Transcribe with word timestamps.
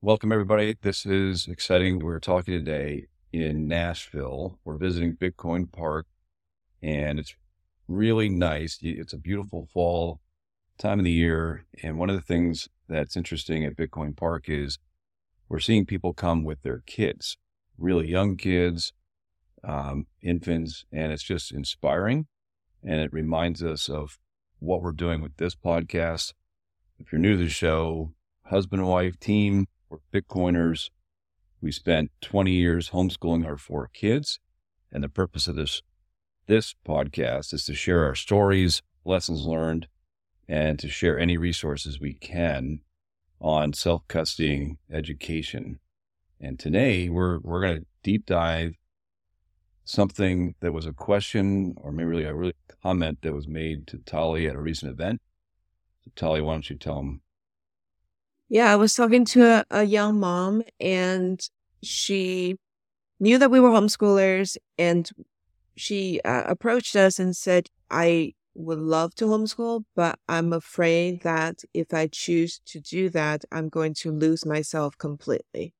Welcome, 0.00 0.30
everybody. 0.30 0.76
This 0.80 1.04
is 1.04 1.48
exciting. 1.48 1.98
We're 1.98 2.20
talking 2.20 2.54
today 2.54 3.08
in 3.32 3.66
Nashville. 3.66 4.60
We're 4.64 4.76
visiting 4.76 5.16
Bitcoin 5.16 5.72
Park, 5.72 6.06
and 6.80 7.18
it's 7.18 7.34
really 7.88 8.28
nice. 8.28 8.78
It's 8.80 9.12
a 9.12 9.18
beautiful 9.18 9.66
fall 9.66 10.20
time 10.78 11.00
of 11.00 11.04
the 11.04 11.10
year. 11.10 11.64
And 11.82 11.98
one 11.98 12.10
of 12.10 12.14
the 12.14 12.22
things 12.22 12.68
that's 12.88 13.16
interesting 13.16 13.64
at 13.64 13.76
Bitcoin 13.76 14.16
Park 14.16 14.48
is 14.48 14.78
we're 15.48 15.58
seeing 15.58 15.84
people 15.84 16.14
come 16.14 16.44
with 16.44 16.62
their 16.62 16.84
kids, 16.86 17.36
really 17.76 18.08
young 18.08 18.36
kids, 18.36 18.92
um, 19.64 20.06
infants, 20.22 20.84
and 20.92 21.10
it's 21.10 21.24
just 21.24 21.50
inspiring. 21.50 22.28
And 22.84 23.00
it 23.00 23.12
reminds 23.12 23.64
us 23.64 23.88
of 23.88 24.20
what 24.60 24.80
we're 24.80 24.92
doing 24.92 25.22
with 25.22 25.38
this 25.38 25.56
podcast. 25.56 26.34
If 27.00 27.10
you're 27.10 27.20
new 27.20 27.36
to 27.36 27.42
the 27.42 27.50
show, 27.50 28.12
husband 28.44 28.80
and 28.80 28.88
wife 28.88 29.18
team, 29.18 29.66
we're 29.88 29.98
Bitcoiners. 30.12 30.90
We 31.60 31.72
spent 31.72 32.10
20 32.20 32.52
years 32.52 32.90
homeschooling 32.90 33.46
our 33.46 33.56
four 33.56 33.88
kids. 33.92 34.38
And 34.92 35.04
the 35.04 35.08
purpose 35.08 35.48
of 35.48 35.56
this, 35.56 35.82
this 36.46 36.74
podcast 36.86 37.52
is 37.52 37.64
to 37.66 37.74
share 37.74 38.04
our 38.04 38.14
stories, 38.14 38.82
lessons 39.04 39.46
learned, 39.46 39.88
and 40.48 40.78
to 40.78 40.88
share 40.88 41.18
any 41.18 41.36
resources 41.36 42.00
we 42.00 42.14
can 42.14 42.80
on 43.40 43.72
self-custodying 43.72 44.78
education. 44.90 45.78
And 46.40 46.58
today 46.58 47.08
we're, 47.08 47.38
we're 47.40 47.60
going 47.60 47.80
to 47.80 47.86
deep 48.02 48.26
dive 48.26 48.74
something 49.84 50.54
that 50.60 50.72
was 50.72 50.86
a 50.86 50.92
question 50.92 51.74
or 51.78 51.92
maybe 51.92 52.08
really 52.08 52.24
a 52.24 52.34
really 52.34 52.54
comment 52.82 53.18
that 53.22 53.34
was 53.34 53.48
made 53.48 53.86
to 53.86 53.98
Tali 53.98 54.46
at 54.46 54.54
a 54.54 54.60
recent 54.60 54.90
event. 54.90 55.20
So 56.04 56.10
Tali, 56.14 56.40
why 56.40 56.54
don't 56.54 56.68
you 56.68 56.76
tell 56.76 56.96
them 56.96 57.20
yeah, 58.48 58.72
I 58.72 58.76
was 58.76 58.94
talking 58.94 59.24
to 59.26 59.44
a, 59.44 59.64
a 59.70 59.84
young 59.84 60.18
mom 60.18 60.62
and 60.80 61.40
she 61.82 62.56
knew 63.20 63.38
that 63.38 63.50
we 63.50 63.60
were 63.60 63.70
homeschoolers 63.70 64.56
and 64.78 65.08
she 65.76 66.20
uh, 66.24 66.44
approached 66.46 66.96
us 66.96 67.18
and 67.18 67.36
said, 67.36 67.68
I 67.90 68.34
would 68.54 68.78
love 68.78 69.14
to 69.16 69.26
homeschool, 69.26 69.84
but 69.94 70.18
I'm 70.28 70.52
afraid 70.52 71.22
that 71.22 71.62
if 71.74 71.94
I 71.94 72.08
choose 72.08 72.60
to 72.66 72.80
do 72.80 73.08
that, 73.10 73.44
I'm 73.52 73.68
going 73.68 73.94
to 73.94 74.10
lose 74.10 74.44
myself 74.44 74.98
completely. 74.98 75.74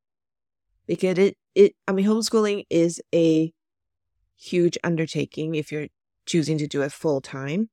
Because 0.87 1.19
it, 1.19 1.37
it, 1.55 1.75
I 1.87 1.93
mean, 1.93 2.07
homeschooling 2.07 2.65
is 2.71 3.01
a 3.15 3.53
huge 4.37 4.79
undertaking 4.85 5.55
if 5.55 5.73
you're 5.73 5.89
choosing 6.27 6.59
to 6.59 6.67
do 6.67 6.83
it 6.83 6.93
full 6.93 7.21
time. 7.21 7.71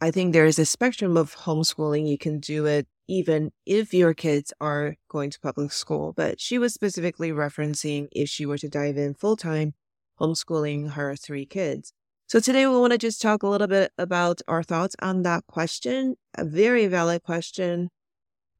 I 0.00 0.10
think 0.10 0.32
there 0.32 0.44
is 0.46 0.58
a 0.58 0.66
spectrum 0.66 1.16
of 1.16 1.36
homeschooling. 1.36 2.08
You 2.08 2.18
can 2.18 2.40
do 2.40 2.66
it 2.66 2.86
even 3.08 3.52
if 3.64 3.94
your 3.94 4.14
kids 4.14 4.52
are 4.60 4.96
going 5.08 5.30
to 5.30 5.40
public 5.40 5.72
school. 5.72 6.12
But 6.12 6.40
she 6.40 6.58
was 6.58 6.74
specifically 6.74 7.30
referencing 7.30 8.08
if 8.12 8.28
she 8.28 8.46
were 8.46 8.58
to 8.58 8.68
dive 8.68 8.96
in 8.96 9.14
full 9.14 9.36
time, 9.36 9.74
homeschooling 10.20 10.92
her 10.92 11.14
three 11.16 11.46
kids. 11.46 11.92
So 12.28 12.40
today 12.40 12.66
we 12.66 12.76
want 12.78 12.92
to 12.92 12.98
just 12.98 13.22
talk 13.22 13.42
a 13.42 13.48
little 13.48 13.68
bit 13.68 13.92
about 13.96 14.40
our 14.48 14.62
thoughts 14.62 14.96
on 15.00 15.22
that 15.22 15.46
question, 15.46 16.16
a 16.34 16.44
very 16.44 16.88
valid 16.88 17.22
question, 17.22 17.90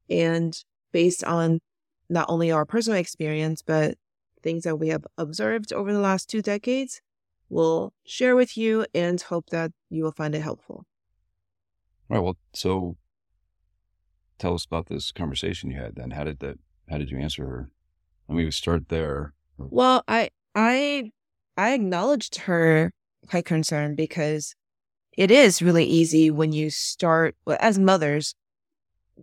and 0.09 0.57
based 0.93 1.23
on 1.25 1.59
not 2.09 2.27
only 2.29 2.49
our 2.49 2.65
personal 2.65 2.97
experience, 2.97 3.61
but 3.61 3.97
things 4.41 4.63
that 4.63 4.77
we 4.77 4.87
have 4.87 5.05
observed 5.17 5.73
over 5.73 5.91
the 5.91 5.99
last 5.99 6.29
two 6.29 6.41
decades, 6.41 7.01
we'll 7.49 7.91
share 8.05 8.37
with 8.37 8.55
you 8.55 8.85
and 8.95 9.19
hope 9.19 9.49
that 9.49 9.71
you 9.89 10.03
will 10.03 10.13
find 10.13 10.33
it 10.33 10.41
helpful. 10.41 10.85
All 12.09 12.15
right. 12.15 12.23
Well, 12.23 12.37
so 12.53 12.95
tell 14.37 14.53
us 14.53 14.65
about 14.65 14.87
this 14.87 15.11
conversation 15.11 15.71
you 15.71 15.77
had 15.77 15.95
then. 15.95 16.11
How 16.11 16.23
did 16.23 16.39
that, 16.39 16.59
how 16.89 16.97
did 16.97 17.11
you 17.11 17.19
answer 17.19 17.45
her? 17.45 17.71
Let 18.27 18.35
me 18.35 18.51
start 18.51 18.89
there. 18.89 19.33
Well, 19.57 20.03
I, 20.07 20.29
I, 20.53 21.11
I 21.55 21.73
acknowledged 21.73 22.35
her 22.39 22.91
quite 23.27 23.45
concern 23.45 23.95
because 23.95 24.55
it 25.17 25.31
is 25.31 25.61
really 25.61 25.85
easy 25.85 26.29
when 26.29 26.51
you 26.51 26.69
start, 26.69 27.35
well, 27.45 27.57
as 27.59 27.79
mothers, 27.79 28.35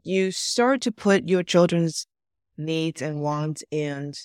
you 0.02 0.32
start 0.32 0.80
to 0.82 0.92
put 0.92 1.28
your 1.28 1.42
children's 1.42 2.06
needs 2.56 3.00
and 3.00 3.20
wants 3.20 3.62
and 3.70 4.18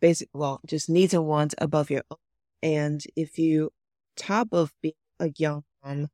basic, 0.00 0.28
well, 0.34 0.60
just 0.66 0.90
needs 0.90 1.14
and 1.14 1.26
wants 1.26 1.54
above 1.58 1.90
your 1.90 2.02
own. 2.10 2.18
And 2.62 3.02
if 3.16 3.38
you, 3.38 3.70
top 4.16 4.48
of 4.52 4.72
being 4.82 4.94
a 5.20 5.30
young 5.38 5.64
mom 5.84 6.08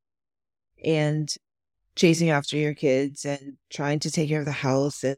and 0.84 1.34
chasing 1.96 2.30
after 2.30 2.56
your 2.56 2.74
kids 2.74 3.24
and 3.24 3.56
trying 3.70 3.98
to 4.00 4.10
take 4.10 4.28
care 4.28 4.40
of 4.40 4.46
the 4.46 4.52
house 4.52 5.04
and 5.04 5.16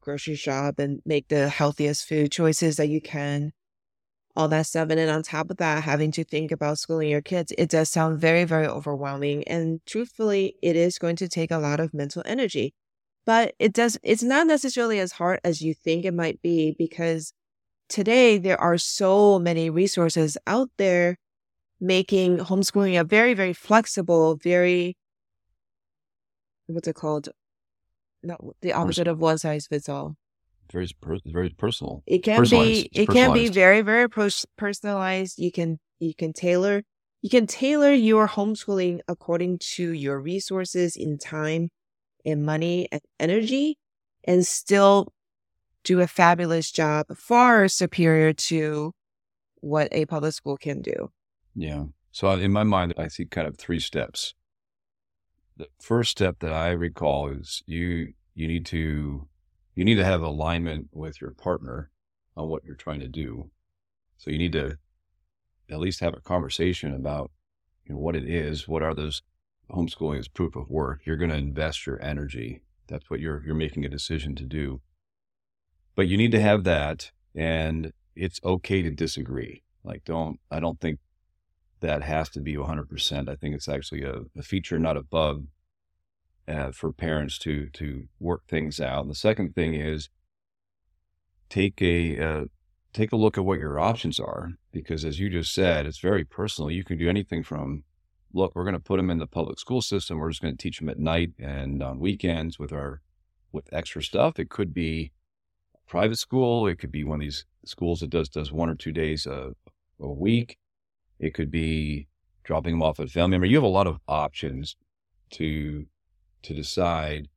grocery 0.00 0.34
shop 0.34 0.78
and 0.78 1.00
make 1.06 1.28
the 1.28 1.48
healthiest 1.48 2.06
food 2.06 2.32
choices 2.32 2.76
that 2.76 2.88
you 2.88 3.00
can 3.00 3.52
all 4.34 4.48
that 4.48 4.66
stuff. 4.66 4.88
And 4.90 4.98
then 4.98 5.08
on 5.08 5.22
top 5.22 5.50
of 5.50 5.58
that 5.58 5.84
having 5.84 6.10
to 6.12 6.24
think 6.24 6.50
about 6.52 6.78
schooling 6.78 7.08
your 7.08 7.20
kids 7.20 7.52
it 7.58 7.70
does 7.70 7.90
sound 7.90 8.18
very 8.18 8.44
very 8.44 8.66
overwhelming. 8.66 9.44
And 9.44 9.80
truthfully 9.86 10.56
it 10.62 10.76
is 10.76 10.98
going 10.98 11.16
to 11.16 11.28
take 11.28 11.50
a 11.50 11.58
lot 11.58 11.80
of 11.80 11.94
mental 11.94 12.22
energy. 12.24 12.74
But 13.24 13.54
it 13.58 13.72
does 13.72 13.98
it's 14.02 14.22
not 14.22 14.46
necessarily 14.46 14.98
as 14.98 15.12
hard 15.12 15.40
as 15.44 15.62
you 15.62 15.74
think 15.74 16.04
it 16.04 16.14
might 16.14 16.42
be 16.42 16.74
because 16.78 17.32
today 17.88 18.38
there 18.38 18.60
are 18.60 18.78
so 18.78 19.38
many 19.38 19.70
resources 19.70 20.36
out 20.46 20.70
there 20.78 21.16
making 21.80 22.38
homeschooling 22.38 22.98
a 22.98 23.04
very 23.04 23.34
very 23.34 23.52
flexible 23.52 24.36
very 24.36 24.96
what's 26.74 26.88
it 26.88 26.94
called? 26.94 27.28
Not 28.22 28.40
the 28.60 28.72
opposite 28.72 29.08
of 29.08 29.18
one 29.18 29.38
size 29.38 29.66
fits 29.66 29.88
all. 29.88 30.16
Very, 30.72 30.88
very 31.26 31.50
personal. 31.50 32.02
It 32.06 32.22
can 32.22 32.44
be. 32.44 32.88
It 32.92 33.08
can 33.08 33.32
be 33.32 33.48
very, 33.48 33.82
very 33.82 34.08
personalized. 34.56 35.38
You 35.38 35.52
can 35.52 35.78
you 35.98 36.14
can 36.14 36.32
tailor 36.32 36.82
you 37.22 37.30
can 37.30 37.46
tailor 37.46 37.92
your 37.92 38.26
homeschooling 38.26 39.00
according 39.06 39.58
to 39.58 39.92
your 39.92 40.20
resources 40.20 40.96
in 40.96 41.18
time 41.18 41.70
and 42.24 42.44
money 42.44 42.88
and 42.90 43.00
energy, 43.20 43.78
and 44.24 44.44
still 44.44 45.12
do 45.84 46.00
a 46.00 46.06
fabulous 46.06 46.70
job, 46.70 47.06
far 47.16 47.68
superior 47.68 48.32
to 48.32 48.92
what 49.60 49.88
a 49.92 50.06
public 50.06 50.32
school 50.32 50.56
can 50.56 50.82
do. 50.82 51.10
Yeah. 51.54 51.84
So 52.10 52.30
in 52.32 52.52
my 52.52 52.64
mind, 52.64 52.94
I 52.98 53.08
see 53.08 53.24
kind 53.24 53.46
of 53.46 53.56
three 53.56 53.80
steps 53.80 54.34
the 55.56 55.68
first 55.80 56.10
step 56.10 56.36
that 56.40 56.52
I 56.52 56.70
recall 56.70 57.28
is 57.28 57.62
you 57.66 58.14
you 58.34 58.48
need 58.48 58.66
to 58.66 59.28
you 59.74 59.84
need 59.84 59.96
to 59.96 60.04
have 60.04 60.22
alignment 60.22 60.88
with 60.92 61.20
your 61.20 61.32
partner 61.32 61.90
on 62.36 62.48
what 62.48 62.64
you're 62.64 62.74
trying 62.74 63.00
to 63.00 63.08
do. 63.08 63.50
So 64.16 64.30
you 64.30 64.38
need 64.38 64.52
to 64.52 64.78
at 65.70 65.78
least 65.80 66.00
have 66.00 66.14
a 66.14 66.20
conversation 66.20 66.94
about 66.94 67.30
you 67.84 67.94
know, 67.94 68.00
what 68.00 68.16
it 68.16 68.28
is. 68.28 68.68
What 68.68 68.82
are 68.82 68.94
those 68.94 69.22
homeschooling 69.70 70.18
is 70.18 70.28
proof 70.28 70.54
of 70.56 70.68
work. 70.68 71.02
You're 71.04 71.16
going 71.16 71.30
to 71.30 71.36
invest 71.36 71.86
your 71.86 72.02
energy. 72.02 72.62
That's 72.88 73.08
what 73.08 73.20
you're 73.20 73.42
you're 73.44 73.54
making 73.54 73.84
a 73.84 73.88
decision 73.88 74.34
to 74.36 74.44
do. 74.44 74.80
But 75.94 76.08
you 76.08 76.16
need 76.16 76.32
to 76.32 76.40
have 76.40 76.64
that, 76.64 77.10
and 77.34 77.92
it's 78.14 78.40
okay 78.44 78.82
to 78.82 78.90
disagree. 78.90 79.62
Like, 79.84 80.04
don't 80.04 80.40
I 80.50 80.60
don't 80.60 80.80
think 80.80 80.98
that 81.82 82.02
has 82.02 82.28
to 82.30 82.40
be 82.40 82.54
100%. 82.54 83.28
I 83.28 83.36
think 83.36 83.54
it's 83.54 83.68
actually 83.68 84.02
a, 84.02 84.22
a 84.36 84.42
feature, 84.42 84.78
not 84.78 84.96
a 84.96 85.02
bug, 85.02 85.46
uh, 86.48 86.72
for 86.72 86.92
parents 86.92 87.38
to 87.38 87.68
to 87.70 88.04
work 88.18 88.42
things 88.48 88.80
out. 88.80 89.02
And 89.02 89.10
the 89.10 89.14
second 89.14 89.54
thing 89.54 89.74
is 89.74 90.08
take 91.48 91.80
a 91.80 92.18
uh, 92.18 92.44
take 92.92 93.12
a 93.12 93.16
look 93.16 93.38
at 93.38 93.44
what 93.44 93.58
your 93.58 93.78
options 93.78 94.18
are, 94.18 94.52
because 94.72 95.04
as 95.04 95.20
you 95.20 95.30
just 95.30 95.54
said, 95.54 95.86
it's 95.86 96.00
very 96.00 96.24
personal. 96.24 96.70
You 96.70 96.84
can 96.84 96.98
do 96.98 97.08
anything 97.08 97.42
from 97.42 97.84
look, 98.34 98.52
we're 98.54 98.64
going 98.64 98.74
to 98.74 98.80
put 98.80 98.96
them 98.96 99.10
in 99.10 99.18
the 99.18 99.26
public 99.26 99.58
school 99.58 99.82
system. 99.82 100.18
We're 100.18 100.30
just 100.30 100.42
going 100.42 100.56
to 100.56 100.62
teach 100.62 100.78
them 100.78 100.88
at 100.88 100.98
night 100.98 101.32
and 101.38 101.82
on 101.82 102.00
weekends 102.00 102.58
with 102.58 102.72
our 102.72 103.02
with 103.52 103.68
extra 103.72 104.02
stuff. 104.02 104.38
It 104.38 104.50
could 104.50 104.72
be 104.72 105.12
private 105.86 106.18
school. 106.18 106.66
It 106.66 106.78
could 106.78 106.92
be 106.92 107.04
one 107.04 107.16
of 107.16 107.20
these 107.20 107.44
schools 107.64 108.00
that 108.00 108.10
does 108.10 108.28
does 108.28 108.50
one 108.50 108.70
or 108.70 108.74
two 108.74 108.92
days 108.92 109.26
a, 109.26 109.52
a 110.00 110.08
week. 110.08 110.58
It 111.22 111.34
could 111.34 111.52
be 111.52 112.08
dropping 112.42 112.72
them 112.72 112.82
off 112.82 112.98
at 112.98 113.06
a 113.06 113.08
family 113.08 113.30
member. 113.30 113.46
You 113.46 113.56
have 113.56 113.62
a 113.62 113.68
lot 113.68 113.86
of 113.86 114.00
options 114.08 114.76
to 115.30 115.86
to 116.42 116.52
decide 116.52 117.28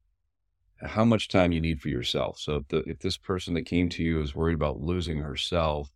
how 0.81 1.05
much 1.05 1.27
time 1.27 1.51
you 1.51 1.61
need 1.61 1.79
for 1.79 1.89
yourself. 1.89 2.39
So 2.39 2.55
if 2.55 2.67
the 2.69 2.77
if 2.89 2.99
this 2.99 3.17
person 3.17 3.53
that 3.53 3.67
came 3.67 3.87
to 3.89 4.03
you 4.03 4.21
is 4.21 4.35
worried 4.35 4.55
about 4.55 4.81
losing 4.81 5.19
herself 5.19 5.91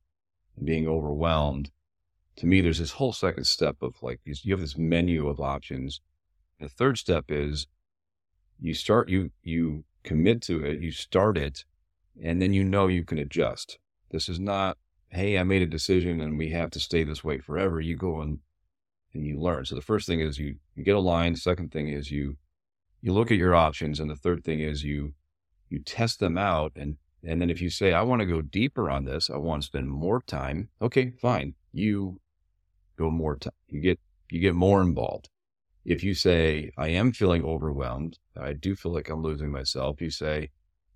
and 0.56 0.68
being 0.68 0.88
overwhelmed, 0.88 1.72
to 2.36 2.46
me 2.46 2.62
there's 2.62 2.78
this 2.78 2.92
whole 2.92 3.12
second 3.12 3.46
step 3.46 3.78
of 3.82 3.96
like 4.04 4.22
you 4.24 4.54
have 4.54 4.62
this 4.62 4.78
menu 4.78 5.28
of 5.28 5.40
options. 5.40 6.00
The 6.60 6.70
third 6.70 7.00
step 7.00 7.26
is 7.30 7.66
you 8.60 8.76
start 8.76 9.10
you 9.10 9.32
you 9.42 9.84
commit 10.04 10.44
to 10.44 10.64
it, 10.64 10.80
you 10.80 10.92
start 10.92 11.40
it, 11.40 11.66
and 12.22 12.40
then 12.40 12.54
you 12.54 12.64
know 12.64 12.86
you 12.86 13.04
can 13.04 13.18
adjust. 13.18 13.80
This 14.12 14.30
is 14.30 14.40
not 14.40 14.78
hey, 15.10 15.38
I 15.38 15.44
made 15.44 15.62
a 15.62 15.68
decision 15.68 16.22
and 16.22 16.38
we 16.38 16.50
have 16.52 16.72
to 16.72 16.80
stay 16.80 17.04
this 17.04 17.24
way 17.24 17.40
forever. 17.40 17.80
You 17.80 17.96
go 17.96 18.22
and 18.22 18.40
and 19.14 19.26
you 19.26 19.40
learn. 19.40 19.66
So 19.66 19.76
the 19.76 19.82
first 19.82 20.08
thing 20.08 20.20
is 20.20 20.38
you 20.38 20.56
you 20.76 20.84
get 20.84 20.96
aligned. 20.96 21.40
Second 21.40 21.72
thing 21.72 21.90
is 21.90 22.12
you 22.12 22.38
you 23.02 23.14
look 23.14 23.32
at 23.32 23.38
your 23.38 23.56
options, 23.56 24.00
and 24.00 24.10
the 24.10 24.16
third 24.16 24.44
thing 24.44 24.60
is 24.60 24.84
you 24.84 25.14
you 25.70 25.80
test 25.80 26.20
them 26.20 26.38
out 26.38 26.74
and 26.76 26.98
and 27.24 27.42
then 27.42 27.50
if 27.50 27.62
you 27.62 27.70
say, 27.70 27.92
I 27.92 28.02
want 28.02 28.22
to 28.22 28.26
go 28.26 28.42
deeper 28.42 28.90
on 28.90 29.06
this, 29.06 29.30
I 29.30 29.38
want 29.38 29.62
to 29.62 29.66
spend 29.66 29.90
more 29.90 30.22
time, 30.22 30.70
okay, 30.82 31.12
fine. 31.22 31.56
You 31.74 32.20
go 32.98 33.12
more 33.12 33.36
time. 33.36 33.52
You 33.68 33.82
get 33.82 34.00
you 34.32 34.40
get 34.40 34.56
more 34.56 34.82
involved. 34.82 35.30
If 35.86 36.04
you 36.04 36.14
say, 36.14 36.72
I 36.78 36.90
am 36.90 37.12
feeling 37.12 37.44
overwhelmed, 37.44 38.20
I 38.40 38.54
do 38.54 38.76
feel 38.76 38.94
like 38.94 39.10
I'm 39.10 39.24
losing 39.24 39.52
myself, 39.52 40.02
you 40.02 40.12
say, 40.12 40.52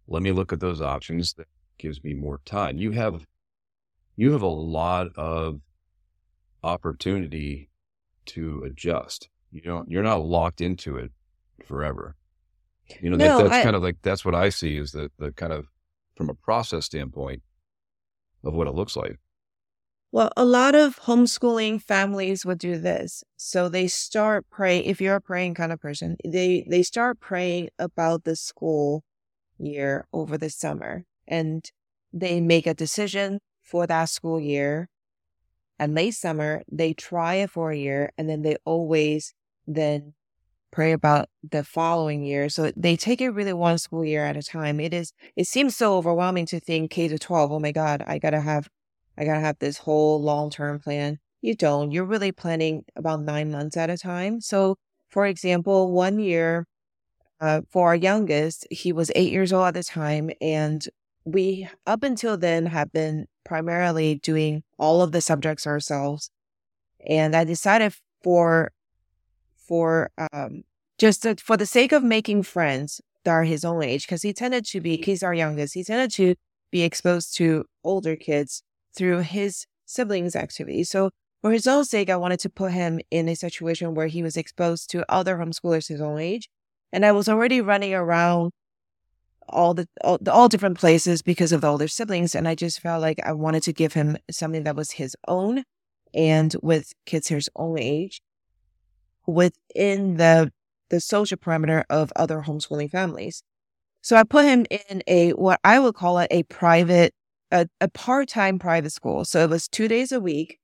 let 0.08 0.22
me 0.22 0.32
look 0.32 0.54
at 0.54 0.60
those 0.60 0.82
options. 0.82 1.34
That 1.34 1.48
gives 1.78 2.04
me 2.04 2.14
more 2.14 2.40
time. 2.46 2.78
You 2.78 2.92
have 2.92 3.26
you 4.16 4.32
have 4.34 4.42
a 4.42 4.48
lot 4.48 5.08
of 5.16 5.62
opportunity 6.64 7.70
to 8.26 8.64
adjust. 8.66 9.30
You 9.52 9.62
don't 9.62 9.90
you're 9.90 10.04
not 10.04 10.26
locked 10.26 10.62
into 10.62 10.98
it 10.98 11.12
forever. 11.66 12.16
You 13.02 13.10
know, 13.10 13.18
No, 13.18 13.38
that, 13.38 13.44
that's 13.50 13.54
I 13.54 13.64
kind 13.64 13.76
of 13.76 13.82
like 13.82 13.98
that's 14.02 14.26
what 14.26 14.36
I 14.36 14.50
see 14.50 14.78
is 14.78 14.92
the 14.92 15.12
the 15.18 15.32
kind 15.32 15.54
of 15.54 15.68
from 16.16 16.30
a 16.30 16.36
process 16.36 16.86
standpoint 16.86 17.44
of 18.44 18.54
what 18.54 18.68
it 18.68 18.76
looks 18.76 18.96
like. 18.96 19.20
well, 20.12 20.32
a 20.38 20.46
lot 20.46 20.76
of 20.76 21.00
homeschooling 21.02 21.82
families 21.82 22.46
would 22.46 22.60
do 22.60 22.78
this. 22.78 23.24
So 23.38 23.68
they 23.70 23.88
start 23.88 24.46
praying. 24.50 24.86
If 24.86 25.02
you're 25.02 25.16
a 25.16 25.22
praying 25.22 25.56
kind 25.56 25.72
of 25.72 25.80
person, 25.80 26.18
they 26.26 26.66
they 26.70 26.84
start 26.84 27.20
praying 27.20 27.70
about 27.80 28.24
the 28.24 28.36
school 28.36 29.04
year 29.58 30.06
over 30.14 30.38
the 30.38 30.50
summer, 30.50 31.06
and 31.28 31.70
they 32.14 32.42
make 32.42 32.68
a 32.68 32.74
decision 32.76 33.40
for 33.64 33.88
that 33.88 34.06
school 34.06 34.40
year. 34.40 34.90
And 35.80 35.96
late 35.96 36.14
summer, 36.14 36.62
they 36.72 36.94
try 36.94 37.36
it 37.36 37.50
for 37.50 37.72
a 37.72 37.78
year, 37.78 38.12
and 38.18 38.30
then 38.30 38.44
they 38.44 38.58
always 38.64 39.34
then 39.66 40.14
pray 40.72 40.92
about 40.92 41.30
the 41.50 41.64
following 41.64 42.24
year. 42.24 42.50
So 42.50 42.72
they 42.76 42.96
take 42.96 43.22
it 43.22 43.30
really 43.30 43.54
one 43.54 43.78
school 43.78 44.04
year 44.04 44.26
at 44.26 44.38
a 44.38 44.44
time. 44.44 44.80
It 44.80 44.94
is 44.94 45.14
it 45.36 45.48
seems 45.48 45.76
so 45.76 45.98
overwhelming 45.98 46.46
to 46.48 46.60
think 46.60 46.92
K 46.92 47.08
to 47.08 47.20
12, 47.20 47.52
oh 47.52 47.60
my 47.60 47.72
God, 47.72 48.04
I 48.06 48.20
gotta 48.20 48.42
have 48.42 48.70
I 49.18 49.26
gotta 49.26 49.40
have 49.40 49.60
this 49.60 49.78
whole 49.80 50.22
long 50.22 50.50
term 50.50 50.80
plan. 50.80 51.20
You 51.42 51.56
don't. 51.56 51.92
You're 51.92 52.06
really 52.06 52.32
planning 52.32 52.86
about 52.96 53.22
nine 53.22 53.52
months 53.52 53.78
at 53.78 53.90
a 53.90 53.98
time. 53.98 54.42
So 54.42 54.78
for 55.10 55.28
example, 55.28 55.92
one 55.92 56.20
year 56.20 56.66
uh, 57.40 57.62
for 57.70 57.90
our 57.90 57.96
youngest, 57.96 58.66
he 58.72 58.92
was 58.92 59.12
eight 59.16 59.32
years 59.32 59.54
old 59.54 59.68
at 59.68 59.74
the 59.76 59.84
time, 59.84 60.32
and 60.42 60.88
we 61.26 61.68
up 61.86 62.02
until 62.02 62.38
then 62.38 62.66
have 62.68 62.92
been 62.92 63.28
primarily 63.54 64.16
doing 64.16 64.64
all 64.80 65.04
of 65.04 65.12
the 65.12 65.22
subjects 65.22 65.68
ourselves. 65.68 66.32
And 67.08 67.36
I 67.36 67.44
decided 67.44 67.94
for 68.24 68.72
for 69.68 70.10
um 70.32 70.64
just 70.98 71.22
that 71.22 71.40
for 71.40 71.56
the 71.56 71.68
sake 71.68 71.92
of 71.92 72.04
making 72.04 72.42
friends 72.42 73.00
that 73.24 73.32
are 73.32 73.44
his 73.44 73.64
own 73.64 73.84
age, 73.84 74.08
because 74.08 74.24
he 74.24 74.34
tended 74.34 74.66
to 74.66 74.82
be 74.82 74.98
he's 74.98 75.22
our 75.22 75.36
youngest, 75.36 75.76
he 75.76 75.84
tended 75.84 76.10
to 76.14 76.34
be 76.72 76.82
exposed 76.82 77.38
to 77.38 77.66
older 77.84 78.16
kids 78.16 78.64
through 78.98 79.20
his 79.20 79.68
siblings' 79.86 80.36
activities. 80.36 80.90
So 80.90 81.12
for 81.44 81.52
his 81.52 81.68
own 81.68 81.86
sake, 81.86 82.10
I 82.10 82.16
wanted 82.16 82.40
to 82.40 82.50
put 82.50 82.72
him 82.72 83.02
in 83.12 83.30
a 83.30 83.36
situation 83.36 83.94
where 83.94 84.08
he 84.08 84.24
was 84.24 84.36
exposed 84.36 84.90
to 84.90 85.06
other 85.08 85.38
homeschoolers 85.38 85.90
his 85.90 86.02
own 86.02 86.18
age. 86.18 86.50
And 86.92 87.06
I 87.06 87.12
was 87.12 87.30
already 87.30 87.62
running 87.62 87.94
around 87.94 88.52
all 89.50 89.74
the 89.74 89.88
all, 90.04 90.20
all 90.30 90.50
different 90.50 90.78
places 90.78 91.22
because 91.22 91.52
of 91.52 91.62
the 91.62 91.68
older 91.68 91.88
siblings, 91.88 92.36
and 92.36 92.48
I 92.48 92.56
just 92.56 92.80
felt 92.80 93.02
like 93.02 93.20
I 93.24 93.34
wanted 93.34 93.64
to 93.64 93.74
give 93.74 93.94
him 93.94 94.18
something 94.32 94.64
that 94.64 94.76
was 94.76 94.92
his 94.92 95.16
own, 95.28 95.64
and 96.14 96.56
with 96.62 96.94
kids 97.06 97.28
his 97.28 97.50
own 97.56 97.80
age, 97.80 98.22
within 99.28 100.18
the 100.18 100.52
the 100.90 101.00
social 101.00 101.38
parameter 101.38 101.84
of 101.90 102.12
other 102.16 102.44
homeschooling 102.46 102.92
families. 102.92 103.44
So 104.02 104.16
I 104.16 104.24
put 104.24 104.46
him 104.46 104.66
in 104.70 105.02
a 105.08 105.32
what 105.32 105.60
I 105.64 105.80
would 105.80 105.96
call 105.96 106.20
it 106.20 106.28
a 106.30 106.44
private, 106.44 107.14
a, 107.52 107.68
a 107.80 107.88
part 107.88 108.28
time 108.30 108.60
private 108.60 108.92
school. 108.92 109.26
So 109.26 109.44
it 109.44 109.50
was 109.50 109.68
two 109.68 109.88
days 109.88 110.12
a 110.12 110.20
week. 110.20 110.60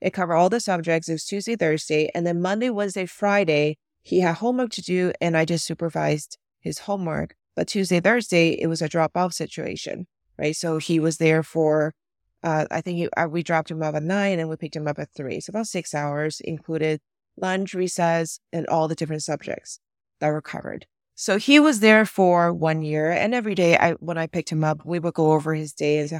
It 0.00 0.12
covered 0.12 0.36
all 0.36 0.48
the 0.48 0.60
subjects. 0.60 1.08
It 1.08 1.12
was 1.12 1.24
Tuesday, 1.24 1.56
Thursday, 1.56 2.10
and 2.14 2.26
then 2.26 2.40
Monday, 2.40 2.70
Wednesday, 2.70 3.06
Friday. 3.06 3.78
He 4.02 4.20
had 4.20 4.36
homework 4.36 4.70
to 4.72 4.82
do, 4.82 5.12
and 5.20 5.36
I 5.36 5.44
just 5.44 5.64
supervised 5.66 6.38
his 6.60 6.80
homework. 6.80 7.34
But 7.56 7.68
Tuesday, 7.68 8.00
Thursday, 8.00 8.50
it 8.60 8.66
was 8.66 8.82
a 8.82 8.88
drop 8.88 9.16
off 9.16 9.32
situation, 9.32 10.06
right? 10.38 10.56
So 10.56 10.78
he 10.78 10.98
was 10.98 11.18
there 11.18 11.42
for, 11.42 11.94
uh, 12.42 12.66
I 12.70 12.80
think 12.80 12.98
he, 12.98 13.08
uh, 13.16 13.28
we 13.28 13.42
dropped 13.42 13.70
him 13.70 13.82
off 13.82 13.94
at 13.94 14.02
nine 14.02 14.38
and 14.38 14.48
we 14.48 14.56
picked 14.56 14.76
him 14.76 14.88
up 14.88 14.98
at 14.98 15.10
three. 15.16 15.40
So 15.40 15.50
about 15.50 15.66
six 15.66 15.94
hours, 15.94 16.40
included 16.40 17.00
lunch, 17.36 17.74
recess, 17.74 18.40
and 18.52 18.66
all 18.66 18.88
the 18.88 18.94
different 18.94 19.22
subjects 19.22 19.78
that 20.20 20.30
were 20.30 20.42
covered. 20.42 20.86
So 21.14 21.38
he 21.38 21.60
was 21.60 21.80
there 21.80 22.04
for 22.04 22.52
one 22.52 22.82
year, 22.82 23.10
and 23.12 23.34
every 23.34 23.54
day, 23.54 23.76
I 23.76 23.92
when 23.92 24.18
I 24.18 24.26
picked 24.26 24.50
him 24.50 24.64
up, 24.64 24.84
we 24.84 24.98
would 24.98 25.14
go 25.14 25.32
over 25.32 25.54
his 25.54 25.72
day 25.72 25.98
and 25.98 26.10
say, 26.10 26.18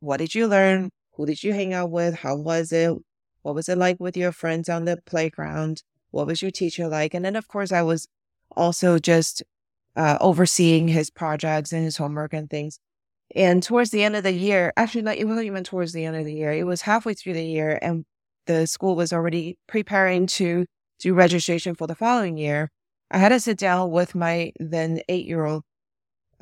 "What 0.00 0.16
did 0.16 0.34
you 0.34 0.48
learn? 0.48 0.90
Who 1.12 1.26
did 1.26 1.44
you 1.44 1.52
hang 1.52 1.72
out 1.72 1.90
with? 1.90 2.16
How 2.16 2.34
was 2.36 2.72
it? 2.72 2.92
What 3.42 3.54
was 3.54 3.68
it 3.68 3.78
like 3.78 4.00
with 4.00 4.16
your 4.16 4.32
friends 4.32 4.68
on 4.68 4.86
the 4.86 4.96
playground? 5.06 5.82
What 6.10 6.26
was 6.26 6.42
your 6.42 6.50
teacher 6.50 6.88
like?" 6.88 7.14
And 7.14 7.24
then, 7.24 7.36
of 7.36 7.46
course, 7.46 7.70
I 7.70 7.82
was 7.82 8.08
also 8.56 8.98
just 8.98 9.44
uh, 9.98 10.18
overseeing 10.22 10.88
his 10.88 11.10
projects 11.10 11.72
and 11.72 11.84
his 11.84 11.98
homework 11.98 12.34
and 12.34 12.50
things. 12.50 12.80
And 13.36 13.62
towards 13.62 13.90
the 13.90 14.04
end 14.04 14.16
of 14.16 14.24
the 14.24 14.32
year, 14.32 14.72
actually, 14.76 15.02
not, 15.02 15.16
it 15.18 15.26
wasn't 15.26 15.46
even 15.46 15.64
towards 15.64 15.92
the 15.94 16.04
end 16.04 16.16
of 16.16 16.24
the 16.26 16.34
year. 16.34 16.52
It 16.52 16.66
was 16.66 16.82
halfway 16.82 17.14
through 17.14 17.34
the 17.34 17.44
year, 17.46 17.78
and 17.82 18.04
the 18.46 18.66
school 18.66 18.96
was 18.96 19.12
already 19.12 19.58
preparing 19.68 20.26
to 20.28 20.66
do 21.00 21.14
registration 21.14 21.74
for 21.74 21.86
the 21.86 21.94
following 21.96 22.38
year. 22.38 22.70
I 23.10 23.18
had 23.18 23.30
to 23.30 23.40
sit 23.40 23.58
down 23.58 23.90
with 23.92 24.14
my 24.14 24.52
then 24.60 25.02
eight 25.08 25.26
year 25.26 25.44
old 25.46 25.64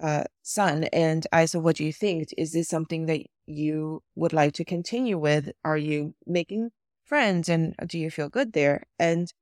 uh, 0.03 0.25
son, 0.43 0.85
and 0.93 1.27
I 1.33 1.47
said, 1.47 1.63
"What 1.63 1.77
do 1.77 1.85
you 1.85 1.93
think? 1.93 2.29
Is 2.39 2.53
this 2.53 2.69
something 2.69 3.07
that 3.07 3.23
you 3.47 4.03
would 4.15 4.33
like 4.33 4.53
to 4.55 4.65
continue 4.65 5.19
with? 5.19 5.51
Are 5.65 5.79
you 5.79 6.15
making 6.27 6.71
friends, 7.05 7.49
and 7.49 7.75
do 7.87 7.99
you 7.99 8.11
feel 8.11 8.29
good 8.29 8.53
there?" 8.53 8.85
And 8.99 9.33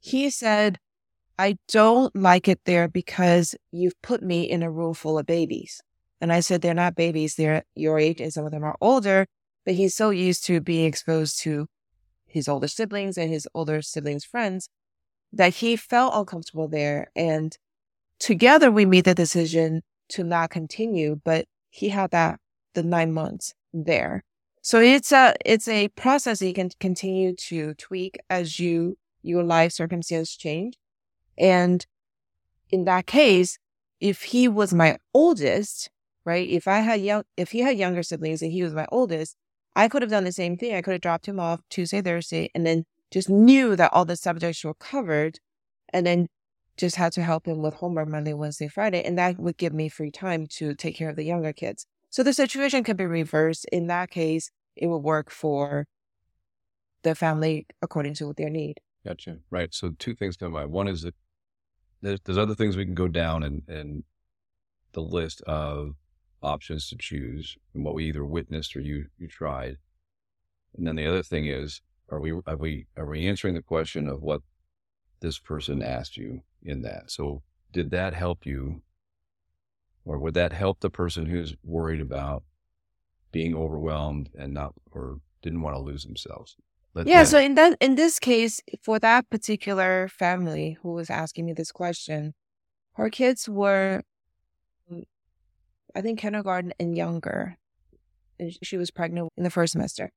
he 0.00 0.30
said, 0.30 0.78
I 1.38 1.56
don't 1.68 2.14
like 2.14 2.48
it 2.48 2.60
there 2.64 2.88
because 2.88 3.54
you've 3.70 4.00
put 4.02 4.22
me 4.22 4.42
in 4.42 4.62
a 4.62 4.70
room 4.70 4.94
full 4.94 5.18
of 5.18 5.26
babies. 5.26 5.80
And 6.20 6.32
I 6.32 6.40
said, 6.40 6.62
they're 6.62 6.74
not 6.74 6.94
babies. 6.94 7.34
They're 7.34 7.64
your 7.74 7.98
age 7.98 8.20
and 8.20 8.32
some 8.32 8.44
of 8.44 8.52
them 8.52 8.62
are 8.62 8.76
older, 8.80 9.26
but 9.64 9.74
he's 9.74 9.94
so 9.94 10.10
used 10.10 10.44
to 10.46 10.60
being 10.60 10.84
exposed 10.84 11.40
to 11.40 11.66
his 12.26 12.48
older 12.48 12.68
siblings 12.68 13.18
and 13.18 13.30
his 13.30 13.48
older 13.54 13.82
siblings' 13.82 14.24
friends 14.24 14.68
that 15.32 15.54
he 15.54 15.76
felt 15.76 16.14
uncomfortable 16.14 16.68
there. 16.68 17.10
And 17.16 17.56
together 18.18 18.70
we 18.70 18.84
made 18.84 19.04
the 19.04 19.14
decision 19.14 19.82
to 20.10 20.22
not 20.22 20.50
continue, 20.50 21.20
but 21.24 21.46
he 21.70 21.88
had 21.88 22.10
that 22.10 22.38
the 22.74 22.82
nine 22.82 23.12
months 23.12 23.54
there. 23.72 24.24
So 24.60 24.78
it's 24.78 25.10
a, 25.10 25.34
it's 25.44 25.66
a 25.66 25.88
process 25.88 26.40
you 26.40 26.52
can 26.52 26.70
continue 26.78 27.34
to 27.34 27.74
tweak 27.74 28.18
as 28.30 28.60
you, 28.60 28.96
your 29.22 29.42
life 29.42 29.72
circumstances 29.72 30.36
change. 30.36 30.76
And 31.38 31.84
in 32.70 32.84
that 32.84 33.06
case, 33.06 33.58
if 34.00 34.22
he 34.22 34.48
was 34.48 34.74
my 34.74 34.98
oldest, 35.14 35.90
right? 36.24 36.48
If 36.48 36.66
I 36.66 36.80
had 36.80 37.00
young, 37.00 37.24
if 37.36 37.52
he 37.52 37.60
had 37.60 37.78
younger 37.78 38.02
siblings 38.02 38.42
and 38.42 38.52
he 38.52 38.62
was 38.62 38.74
my 38.74 38.86
oldest, 38.90 39.36
I 39.74 39.88
could 39.88 40.02
have 40.02 40.10
done 40.10 40.24
the 40.24 40.32
same 40.32 40.56
thing. 40.56 40.74
I 40.74 40.82
could 40.82 40.92
have 40.92 41.00
dropped 41.00 41.26
him 41.26 41.40
off 41.40 41.60
Tuesday, 41.70 42.02
Thursday, 42.02 42.50
and 42.54 42.66
then 42.66 42.84
just 43.10 43.28
knew 43.28 43.76
that 43.76 43.92
all 43.92 44.04
the 44.04 44.16
subjects 44.16 44.64
were 44.64 44.74
covered 44.74 45.38
and 45.92 46.06
then 46.06 46.28
just 46.76 46.96
had 46.96 47.12
to 47.12 47.22
help 47.22 47.46
him 47.46 47.62
with 47.62 47.74
homework 47.74 48.08
Monday, 48.08 48.32
Wednesday, 48.32 48.68
Friday. 48.68 49.02
And 49.02 49.18
that 49.18 49.38
would 49.38 49.56
give 49.56 49.72
me 49.72 49.88
free 49.88 50.10
time 50.10 50.46
to 50.52 50.74
take 50.74 50.96
care 50.96 51.10
of 51.10 51.16
the 51.16 51.24
younger 51.24 51.52
kids. 51.52 51.86
So 52.10 52.22
the 52.22 52.32
situation 52.32 52.84
can 52.84 52.96
be 52.96 53.06
reversed. 53.06 53.66
In 53.70 53.86
that 53.86 54.10
case, 54.10 54.50
it 54.76 54.86
would 54.86 54.98
work 54.98 55.30
for 55.30 55.86
the 57.02 57.14
family 57.14 57.66
according 57.80 58.14
to 58.14 58.32
their 58.36 58.50
need. 58.50 58.80
Gotcha. 59.04 59.38
Right. 59.50 59.72
So 59.74 59.92
two 59.98 60.14
things 60.14 60.36
come 60.36 60.52
to 60.52 60.58
mind. 60.58 60.70
One 60.70 60.88
is 60.88 61.02
that 61.02 61.14
there's, 62.02 62.20
there's 62.24 62.38
other 62.38 62.54
things 62.54 62.76
we 62.76 62.84
can 62.84 62.94
go 62.94 63.08
down 63.08 63.42
and, 63.42 63.62
and 63.68 64.04
the 64.92 65.00
list 65.00 65.40
of 65.42 65.94
options 66.42 66.88
to 66.88 66.96
choose 66.96 67.56
and 67.74 67.84
what 67.84 67.94
we 67.94 68.06
either 68.06 68.24
witnessed 68.24 68.76
or 68.76 68.80
you, 68.80 69.06
you 69.18 69.28
tried. 69.28 69.78
And 70.76 70.86
then 70.86 70.96
the 70.96 71.06
other 71.06 71.22
thing 71.22 71.46
is, 71.46 71.80
are 72.10 72.20
we, 72.20 72.32
are 72.46 72.56
we, 72.56 72.86
are 72.96 73.06
we 73.06 73.26
answering 73.26 73.54
the 73.54 73.62
question 73.62 74.08
of 74.08 74.22
what 74.22 74.42
this 75.20 75.38
person 75.38 75.82
asked 75.82 76.16
you 76.16 76.42
in 76.62 76.82
that? 76.82 77.10
So 77.10 77.42
did 77.72 77.90
that 77.90 78.14
help 78.14 78.44
you 78.44 78.82
or 80.04 80.18
would 80.18 80.34
that 80.34 80.52
help 80.52 80.80
the 80.80 80.90
person 80.90 81.26
who's 81.26 81.54
worried 81.62 82.00
about 82.00 82.42
being 83.30 83.54
overwhelmed 83.54 84.30
and 84.36 84.52
not, 84.52 84.74
or 84.90 85.20
didn't 85.42 85.62
want 85.62 85.76
to 85.76 85.80
lose 85.82 86.04
themselves? 86.04 86.56
Yeah, 86.94 87.18
them- 87.18 87.26
so 87.26 87.38
in 87.38 87.54
that 87.54 87.76
in 87.80 87.94
this 87.96 88.18
case, 88.18 88.60
for 88.82 88.98
that 88.98 89.28
particular 89.30 90.08
family 90.08 90.78
who 90.82 90.92
was 90.92 91.10
asking 91.10 91.46
me 91.46 91.52
this 91.52 91.72
question, 91.72 92.34
her 92.94 93.08
kids 93.10 93.48
were 93.48 94.02
mm, 94.90 95.04
I 95.94 96.00
think 96.02 96.18
kindergarten 96.18 96.72
and 96.78 96.96
younger. 96.96 97.56
And 98.38 98.52
she 98.62 98.76
was 98.76 98.90
pregnant 98.90 99.30
in 99.36 99.44
the 99.44 99.50
first 99.50 99.72
semester. 99.72 100.10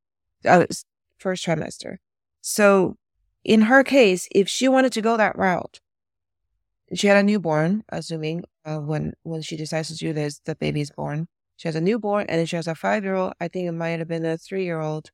Uh, 0.46 0.65
first 1.17 1.46
trimester. 1.46 1.98
So 2.41 2.98
in 3.44 3.63
her 3.63 3.84
case, 3.84 4.27
if 4.34 4.50
she 4.50 4.67
wanted 4.67 4.94
to 4.94 5.01
go 5.01 5.17
that 5.17 5.38
route, 5.38 5.79
she 6.94 7.08
had 7.08 7.17
a 7.17 7.24
newborn, 7.24 7.84
assuming 7.89 8.44
uh, 8.65 8.79
when 8.79 9.13
when 9.24 9.41
she 9.41 9.58
decides 9.58 9.89
to 9.89 9.96
do 9.96 10.13
this, 10.13 10.39
the 10.46 10.55
baby's 10.55 10.91
born. 10.91 11.27
She 11.58 11.67
has 11.67 11.75
a 11.75 11.82
newborn, 11.82 12.25
and 12.29 12.39
then 12.39 12.46
she 12.46 12.55
has 12.58 12.67
a 12.67 12.75
five 12.75 13.03
year 13.03 13.15
old. 13.15 13.34
I 13.39 13.48
think 13.48 13.67
it 13.67 13.72
might 13.72 14.00
have 14.00 14.08
been 14.08 14.25
a 14.25 14.38
three 14.38 14.63
year 14.65 14.82
old, 14.82 15.12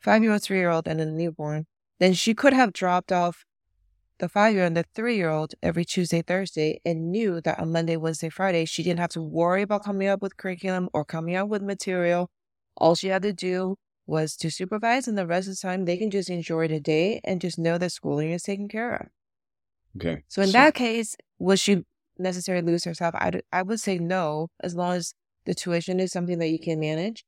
five 0.00 0.22
year 0.22 0.32
old, 0.32 0.42
three 0.42 0.58
year 0.58 0.70
old, 0.70 0.86
and 0.86 1.00
a 1.00 1.06
newborn. 1.06 1.66
Then 1.98 2.12
she 2.14 2.34
could 2.34 2.52
have 2.52 2.72
dropped 2.72 3.12
off 3.12 3.44
the 4.18 4.28
five 4.28 4.54
year 4.54 4.62
old 4.62 4.68
and 4.68 4.76
the 4.76 4.84
three 4.94 5.16
year 5.16 5.30
old 5.30 5.54
every 5.62 5.84
Tuesday, 5.84 6.22
Thursday, 6.22 6.80
and 6.84 7.10
knew 7.10 7.40
that 7.42 7.58
on 7.58 7.72
Monday, 7.72 7.96
Wednesday, 7.96 8.28
Friday, 8.28 8.64
she 8.64 8.82
didn't 8.82 9.00
have 9.00 9.10
to 9.10 9.22
worry 9.22 9.62
about 9.62 9.84
coming 9.84 10.08
up 10.08 10.22
with 10.22 10.36
curriculum 10.36 10.88
or 10.92 11.04
coming 11.04 11.36
up 11.36 11.48
with 11.48 11.62
material. 11.62 12.30
All 12.76 12.94
she 12.94 13.08
had 13.08 13.22
to 13.22 13.32
do 13.32 13.76
was 14.06 14.36
to 14.36 14.50
supervise, 14.50 15.08
and 15.08 15.18
the 15.18 15.26
rest 15.26 15.48
of 15.48 15.54
the 15.54 15.60
time 15.60 15.84
they 15.84 15.96
can 15.96 16.10
just 16.10 16.30
enjoy 16.30 16.68
the 16.68 16.80
day 16.80 17.20
and 17.24 17.40
just 17.40 17.58
know 17.58 17.76
that 17.78 17.90
schooling 17.90 18.30
is 18.30 18.42
taken 18.42 18.68
care 18.68 18.94
of. 18.94 19.06
Okay. 19.96 20.22
So 20.28 20.42
in 20.42 20.48
so, 20.48 20.52
that 20.52 20.74
case, 20.74 21.16
would 21.38 21.58
she 21.58 21.84
necessarily 22.18 22.64
lose 22.64 22.84
herself? 22.84 23.14
I, 23.14 23.40
I 23.52 23.62
would 23.62 23.80
say 23.80 23.98
no, 23.98 24.48
as 24.60 24.74
long 24.74 24.94
as 24.94 25.14
the 25.44 25.54
tuition 25.54 26.00
is 26.00 26.12
something 26.12 26.38
that 26.38 26.48
you 26.48 26.58
can 26.58 26.78
manage 26.78 27.24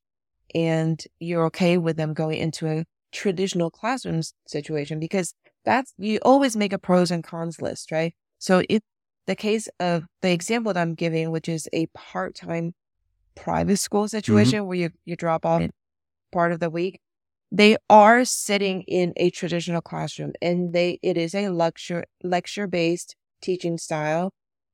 and 0.54 1.02
you're 1.18 1.46
okay 1.46 1.78
with 1.78 1.96
them 1.96 2.14
going 2.14 2.38
into 2.38 2.66
a 2.66 2.84
traditional 3.12 3.70
classroom 3.70 4.22
situation 4.46 4.98
because 5.00 5.34
that's 5.64 5.92
you 5.98 6.18
always 6.22 6.56
make 6.56 6.72
a 6.72 6.78
pros 6.78 7.10
and 7.10 7.24
cons 7.24 7.60
list, 7.60 7.90
right? 7.92 8.14
So 8.38 8.62
if 8.68 8.82
the 9.26 9.36
case 9.36 9.68
of 9.78 10.04
the 10.22 10.30
example 10.30 10.72
that 10.72 10.80
I'm 10.80 10.94
giving, 10.94 11.30
which 11.30 11.48
is 11.48 11.68
a 11.72 11.86
part-time 11.86 12.74
private 13.34 13.76
school 13.76 14.04
mm-hmm. 14.04 14.08
situation 14.08 14.60
mm-hmm. 14.60 14.68
where 14.68 14.78
you, 14.78 14.90
you 15.04 15.16
drop 15.16 15.44
off 15.44 15.62
part 16.32 16.52
of 16.52 16.60
the 16.60 16.70
week, 16.70 17.00
they 17.50 17.76
are 17.88 18.24
sitting 18.24 18.82
in 18.82 19.12
a 19.16 19.30
traditional 19.30 19.80
classroom 19.80 20.32
and 20.42 20.72
they 20.72 20.98
it 21.02 21.16
is 21.16 21.34
a 21.34 21.48
lecture 21.48 22.04
lecture 22.22 22.66
based 22.66 23.16
teaching 23.40 23.78
style. 23.78 24.32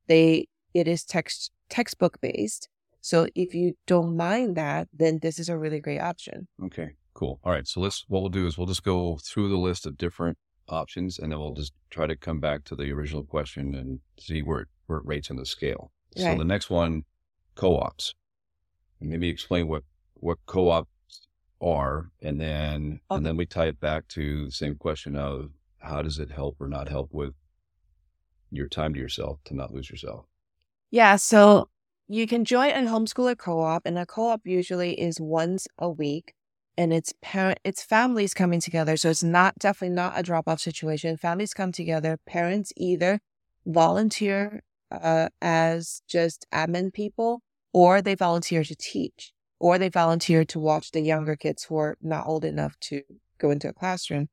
They 0.09 0.49
it 0.73 0.89
is 0.89 1.05
text 1.05 1.53
textbook 1.69 2.21
based. 2.21 2.69
So 3.05 3.29
if 3.35 3.55
you 3.55 3.75
don't 3.87 4.17
mind 4.17 4.57
that, 4.57 4.89
then 4.91 5.19
this 5.21 5.39
is 5.39 5.51
a 5.51 5.59
really 5.59 5.79
great 5.79 6.01
option. 6.01 6.49
Okay, 6.65 6.93
cool. 7.13 7.39
All 7.45 7.53
right. 7.53 7.69
So 7.69 7.81
let's 7.81 8.07
what 8.09 8.23
we'll 8.23 8.31
do 8.31 8.47
is 8.47 8.57
we'll 8.57 8.67
just 8.67 8.83
go 8.83 9.19
through 9.23 9.51
the 9.51 9.59
list 9.59 9.85
of 9.85 9.99
different 9.99 10.39
options 10.71 11.19
and 11.19 11.31
then 11.31 11.39
we'll 11.39 11.53
just 11.53 11.75
try 11.91 12.07
to 12.07 12.17
come 12.17 12.41
back 12.41 12.65
to 12.65 12.75
the 12.75 12.91
original 12.93 13.23
question 13.23 13.75
and 13.75 14.01
see 14.19 14.41
where 14.41 14.61
it, 14.61 14.69
where 14.87 15.01
it 15.01 15.05
rates 15.05 15.31
on 15.31 15.37
the 15.37 15.45
scale. 15.45 15.93
Right. 16.17 16.33
So 16.33 16.39
the 16.39 16.47
next 16.47 16.71
one, 16.71 17.03
co-ops. 17.57 18.15
Maybe 19.03 19.29
explain 19.29 19.69
what 19.69 19.83
what 20.15 20.39
co-op 20.47 20.89
are, 21.61 22.09
and 22.23 22.41
then 22.41 23.01
okay. 23.11 23.19
and 23.19 23.27
then 23.27 23.37
we 23.37 23.45
tie 23.45 23.67
it 23.67 23.81
back 23.81 24.09
to 24.09 24.47
the 24.47 24.51
same 24.51 24.77
question 24.77 25.15
of 25.15 25.51
how 25.77 26.01
does 26.01 26.19
it 26.19 26.31
help 26.31 26.57
or 26.59 26.69
not 26.69 26.89
help 26.89 27.11
with 27.13 27.35
your 28.51 28.67
time 28.67 28.95
to 28.95 29.01
yourself 29.01 29.41
to 29.45 29.55
not 29.55 29.75
lose 29.75 29.91
yourself. 29.91 30.25
Yeah, 30.91 31.17
so 31.17 31.69
you 32.09 32.27
can 32.27 32.45
join 32.45 32.71
a 32.71 32.91
homeschooler 32.91 33.37
co-op, 33.37 33.83
and 33.85 33.99
a 33.99 34.07
co-op 34.07 34.43
usually 34.45 35.01
is 35.01 35.21
once 35.21 35.67
a 35.79 35.91
week, 35.91 36.35
and 36.77 36.93
it's 36.93 37.13
parent, 37.23 37.59
it's 37.65 37.83
families 37.83 38.35
coming 38.35 38.61
together. 38.61 38.97
So 38.97 39.11
it's 39.11 39.23
not 39.23 39.59
definitely 39.59 39.95
not 39.95 40.19
a 40.19 40.23
drop-off 40.23 40.61
situation. 40.61 41.17
Families 41.17 41.55
come 41.55 41.73
together. 41.73 42.19
Parents 42.27 42.73
either 42.77 43.21
volunteer 43.67 44.63
uh, 44.91 45.29
as 45.41 46.03
just 46.09 46.47
admin 46.53 46.93
people, 46.93 47.41
or 47.73 48.03
they 48.03 48.15
volunteer 48.15 48.65
to 48.65 48.77
teach 48.77 49.35
or 49.65 49.79
they 49.79 49.89
volunteer 49.89 50.45
to 50.45 50.61
watch 50.61 50.91
the 50.91 51.01
younger 51.01 51.37
kids 51.37 51.65
who 51.65 51.77
are 51.79 51.97
not 52.03 52.27
old 52.27 52.45
enough 52.45 52.79
to 52.81 53.01
go 53.39 53.51
into 53.51 53.69
a 53.69 53.73
classroom. 53.73 54.29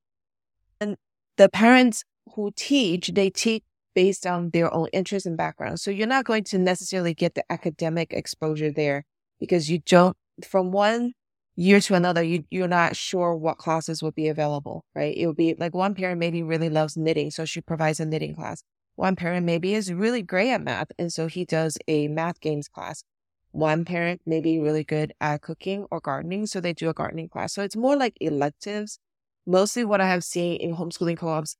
And 0.81 0.97
the 1.37 1.47
parents 1.47 2.03
who 2.35 2.51
teach, 2.55 3.11
they 3.13 3.29
teach 3.29 3.63
based 3.93 4.25
on 4.25 4.49
their 4.51 4.73
own 4.73 4.87
interests 4.93 5.25
and 5.25 5.37
background. 5.37 5.79
So 5.79 5.91
you're 5.91 6.07
not 6.07 6.25
going 6.25 6.43
to 6.45 6.57
necessarily 6.57 7.13
get 7.13 7.35
the 7.35 7.43
academic 7.51 8.13
exposure 8.13 8.71
there 8.71 9.03
because 9.39 9.69
you 9.69 9.79
don't, 9.79 10.15
from 10.43 10.71
one 10.71 11.13
year 11.55 11.79
to 11.81 11.95
another, 11.95 12.23
you, 12.23 12.45
you're 12.49 12.67
not 12.67 12.95
sure 12.95 13.35
what 13.35 13.57
classes 13.57 14.01
will 14.01 14.11
be 14.11 14.27
available, 14.27 14.85
right? 14.95 15.15
It 15.15 15.25
will 15.25 15.33
be 15.33 15.55
like 15.57 15.73
one 15.73 15.95
parent 15.95 16.19
maybe 16.19 16.43
really 16.43 16.69
loves 16.69 16.97
knitting, 16.97 17.31
so 17.31 17.45
she 17.45 17.61
provides 17.61 17.99
a 17.99 18.05
knitting 18.05 18.35
class. 18.35 18.63
One 18.95 19.15
parent 19.15 19.45
maybe 19.45 19.73
is 19.73 19.91
really 19.91 20.21
great 20.21 20.51
at 20.51 20.61
math, 20.61 20.91
and 20.97 21.11
so 21.11 21.27
he 21.27 21.45
does 21.45 21.77
a 21.87 22.07
math 22.07 22.39
games 22.39 22.67
class 22.67 23.03
one 23.51 23.83
parent 23.83 24.21
may 24.25 24.39
be 24.39 24.59
really 24.59 24.83
good 24.83 25.13
at 25.19 25.41
cooking 25.41 25.85
or 25.91 25.99
gardening, 25.99 26.45
so 26.45 26.61
they 26.61 26.73
do 26.73 26.89
a 26.89 26.93
gardening 26.93 27.27
class. 27.27 27.53
So 27.53 27.61
it's 27.61 27.75
more 27.75 27.97
like 27.97 28.15
electives. 28.21 28.99
Mostly 29.45 29.83
what 29.83 29.99
I 29.99 30.07
have 30.07 30.23
seen 30.23 30.55
in 30.57 30.75
homeschooling 30.75 31.17
co 31.17 31.27
ops, 31.27 31.57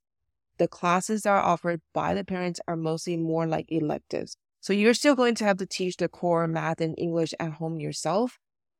the 0.62 0.68
classes 0.68 1.24
that 1.24 1.32
are 1.32 1.42
offered 1.42 1.82
by 1.92 2.14
the 2.14 2.24
parents 2.24 2.60
are 2.68 2.76
mostly 2.76 3.18
more 3.18 3.48
like 3.48 3.66
electives. 3.70 4.38
So 4.60 4.74
you're 4.74 4.94
still 4.94 5.16
going 5.16 5.34
to 5.36 5.44
have 5.44 5.58
to 5.58 5.66
teach 5.66 5.98
the 5.98 6.08
core 6.08 6.48
math 6.48 6.80
and 6.80 6.94
English 7.00 7.34
at 7.40 7.54
home 7.54 7.80
yourself, 7.80 8.38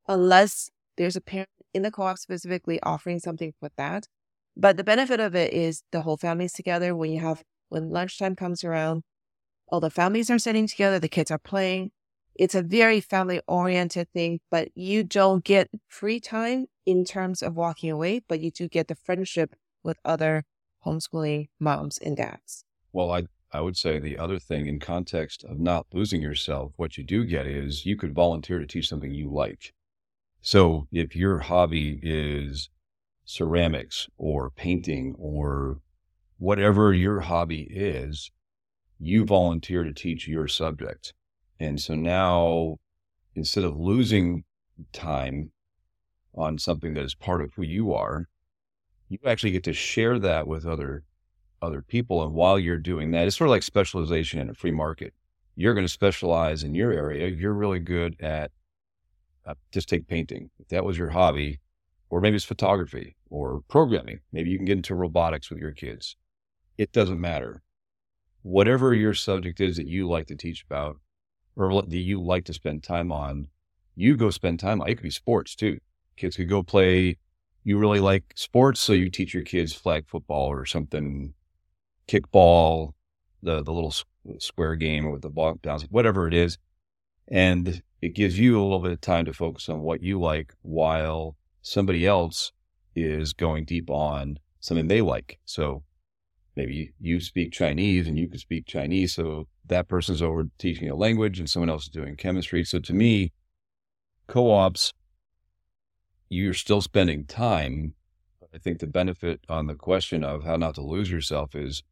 unless 0.08 0.70
there's 0.96 1.16
a 1.16 1.22
parent 1.22 1.50
in 1.74 1.82
the 1.82 1.90
co 1.90 2.04
op 2.04 2.20
specifically 2.20 2.80
offering 2.84 3.18
something 3.18 3.56
with 3.64 3.76
that. 3.78 4.08
But 4.56 4.78
the 4.78 4.84
benefit 4.84 5.20
of 5.20 5.34
it 5.36 5.54
is 5.54 5.82
the 5.92 6.02
whole 6.02 6.18
family's 6.18 6.54
together 6.54 6.96
when 6.96 7.12
you 7.12 7.20
have, 7.22 7.42
when 7.70 7.90
lunchtime 7.90 8.36
comes 8.36 8.64
around, 8.64 9.02
all 9.70 9.80
the 9.80 9.90
families 9.90 10.30
are 10.30 10.38
sitting 10.38 10.68
together, 10.68 11.00
the 11.00 11.10
kids 11.10 11.32
are 11.32 11.40
playing, 11.40 11.90
it's 12.36 12.54
a 12.54 12.62
very 12.62 13.02
family 13.02 13.42
oriented 13.48 14.08
thing, 14.14 14.40
but 14.52 14.70
you 14.76 15.04
don't 15.04 15.44
get 15.44 15.68
free 15.88 16.20
time 16.20 16.68
in 16.86 17.06
terms 17.06 17.42
of 17.42 17.56
walking 17.56 17.90
away, 17.90 18.22
but 18.30 18.40
you 18.40 18.52
do 18.52 18.68
get 18.68 18.88
the 18.88 18.96
friendship 18.96 19.56
with 19.84 19.98
other 20.06 20.44
homeschooling 20.86 21.50
moms 21.60 21.98
and 21.98 22.18
dads. 22.18 22.66
Well, 22.92 23.12
I 23.12 23.24
I 23.54 23.62
would 23.62 23.76
say 23.76 24.00
the 24.00 24.18
other 24.18 24.40
thing 24.40 24.68
in 24.68 24.80
context 24.80 25.44
of 25.44 25.60
not 25.60 25.88
losing 25.92 26.22
yourself, 26.22 26.72
what 26.78 26.98
you 26.98 27.04
do 27.04 27.26
get 27.26 27.46
is 27.46 27.86
you 27.86 27.98
could 27.98 28.14
volunteer 28.14 28.60
to 28.60 28.66
teach 28.66 28.88
something 28.88 29.14
you 29.14 29.30
like. 29.30 29.74
So 30.42 30.88
if 30.92 31.16
your 31.16 31.40
hobby 31.40 32.00
is 32.02 32.70
ceramics 33.26 34.08
or 34.18 34.50
painting 34.50 35.16
or 35.18 35.82
whatever 36.38 36.94
your 36.94 37.22
hobby 37.22 37.68
is, 37.70 38.32
you 39.00 39.26
volunteer 39.26 39.84
to 39.84 39.94
teach 39.94 40.28
your 40.28 40.48
subject. 40.48 41.14
And 41.60 41.80
so 41.80 41.94
now, 41.94 42.78
instead 43.36 43.64
of 43.64 43.78
losing 43.78 44.46
time 44.94 45.52
on 46.34 46.58
something 46.58 46.94
that 46.94 47.04
is 47.04 47.16
part 47.16 47.42
of 47.42 47.54
who 47.54 47.64
you 47.64 47.94
are, 47.94 48.28
you 49.12 49.20
actually 49.26 49.52
get 49.52 49.66
to 49.66 49.74
share 49.74 50.18
that 50.20 50.48
with 50.48 50.66
other 50.66 51.04
other 51.62 51.82
people. 51.82 52.24
And 52.24 52.34
while 52.34 52.58
you're 52.58 52.78
doing 52.78 53.12
that, 53.12 53.28
it's 53.28 53.36
sort 53.36 53.50
of 53.50 53.52
like 53.52 53.62
specialization 53.62 54.40
in 54.40 54.50
a 54.50 54.54
free 54.54 54.72
market. 54.72 55.14
You're 55.56 55.74
going 55.74 55.86
to 55.86 55.92
specialize 55.92 56.64
in 56.64 56.74
your 56.74 56.92
area. 56.92 57.28
You're 57.28 57.54
really 57.54 57.80
good 57.80 58.16
at 58.22 58.52
uh, 59.46 59.56
just 59.72 59.90
take 59.90 60.08
painting. 60.08 60.50
If 60.60 60.70
that 60.70 60.86
was 60.86 60.98
your 60.98 61.10
hobby, 61.10 61.60
or 62.10 62.22
maybe 62.22 62.38
it's 62.38 62.46
photography 62.46 63.16
or 63.30 63.62
programming. 63.68 64.22
Maybe 64.32 64.50
you 64.50 64.58
can 64.58 64.66
get 64.66 64.78
into 64.78 64.96
robotics 64.96 65.50
with 65.50 65.60
your 65.60 65.72
kids. 65.72 66.16
It 66.78 66.94
doesn't 66.94 67.20
matter. 67.20 67.62
Whatever 68.44 68.94
your 68.94 69.14
subject 69.14 69.60
is 69.60 69.76
that 69.76 69.88
you 69.88 70.08
like 70.08 70.28
to 70.28 70.36
teach 70.36 70.64
about, 70.64 70.98
or 71.58 71.82
that 71.82 71.96
you 71.96 72.22
like 72.22 72.46
to 72.46 72.54
spend 72.54 72.84
time 72.84 73.12
on, 73.12 73.50
you 73.96 74.16
go 74.16 74.30
spend 74.30 74.60
time 74.60 74.82
on. 74.82 74.90
It 74.90 74.96
could 74.96 75.04
be 75.04 75.12
sports 75.12 75.54
too. 75.54 75.80
Kids 76.16 76.38
could 76.38 76.50
go 76.50 76.64
play. 76.64 77.18
You 77.64 77.78
really 77.78 78.00
like 78.00 78.24
sports, 78.36 78.80
so 78.80 78.94
you 78.94 79.10
teach 79.10 79.34
your 79.34 79.44
kids 79.44 79.74
flag 79.74 80.08
football 80.08 80.48
or 80.48 80.66
something, 80.66 81.34
kickball, 82.08 82.94
the 83.44 83.64
the 83.64 83.72
little 83.72 83.94
square 84.40 84.76
game 84.76 85.12
with 85.12 85.22
the 85.22 85.30
ball 85.30 85.60
downs, 85.62 85.86
whatever 85.90 86.28
it 86.28 86.34
is, 86.34 86.58
and 87.28 87.82
it 88.02 88.16
gives 88.16 88.40
you 88.40 88.60
a 88.60 88.64
little 88.64 88.80
bit 88.80 88.92
of 88.92 89.02
time 89.02 89.26
to 89.26 89.34
focus 89.34 89.70
on 89.70 89.82
what 89.82 90.02
you 90.02 90.20
like 90.20 90.54
while 90.64 91.36
somebody 91.62 92.06
else 92.06 92.52
is 92.96 93.34
going 93.34 93.66
deep 93.66 93.90
on 93.90 94.40
something 94.60 94.88
they 94.88 95.02
like. 95.02 95.40
So 95.46 95.84
maybe 96.56 96.94
you 97.00 97.20
speak 97.20 97.52
Chinese 97.52 98.08
and 98.08 98.18
you 98.18 98.28
can 98.28 98.40
speak 98.40 98.66
Chinese. 98.66 99.14
So 99.14 99.48
that 99.68 99.88
person's 99.88 100.22
over 100.22 100.46
teaching 100.58 100.90
a 100.90 100.96
language 100.96 101.40
and 101.40 101.50
someone 101.50 101.70
else 101.70 101.84
is 101.84 101.90
doing 101.90 102.16
chemistry. 102.16 102.64
So 102.64 102.80
to 102.80 102.94
me, 102.94 103.32
co 104.28 104.52
ops, 104.52 104.94
you're 106.32 106.54
still 106.54 106.82
spending 106.82 107.26
time. 107.26 107.94
But 108.40 108.50
I 108.56 108.58
think 108.58 108.80
the 108.80 108.88
benefit 108.88 109.42
on 109.50 109.68
the 109.68 109.76
question 109.76 110.24
of 110.24 110.44
how 110.44 110.56
not 110.56 110.76
to 110.76 110.82
lose 110.82 111.12
yourself 111.12 111.56
is 111.56 111.84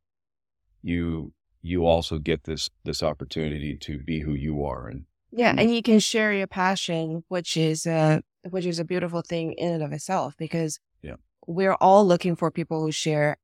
you 0.81 1.33
you 1.61 1.85
also 1.85 2.17
get 2.17 2.45
this 2.45 2.69
this 2.85 3.03
opportunity 3.03 3.75
to 3.75 3.99
be 3.99 4.21
who 4.21 4.33
you 4.33 4.63
are 4.63 4.87
and 4.87 5.03
yeah 5.29 5.53
and 5.57 5.75
you 5.75 5.81
can 5.81 5.99
share 5.99 6.31
your 6.31 6.47
passion 6.47 7.21
which 7.27 7.57
is 7.57 7.85
a 7.85 8.23
which 8.49 8.65
is 8.65 8.79
a 8.79 8.85
beautiful 8.85 9.21
thing 9.21 9.51
in 9.51 9.73
and 9.73 9.83
of 9.83 9.91
itself 9.91 10.35
because 10.37 10.79
yeah 11.01 11.15
we're 11.45 11.73
all 11.81 12.07
looking 12.07 12.33
for 12.33 12.49
people 12.49 12.81
who 12.81 12.93
share 12.93 13.35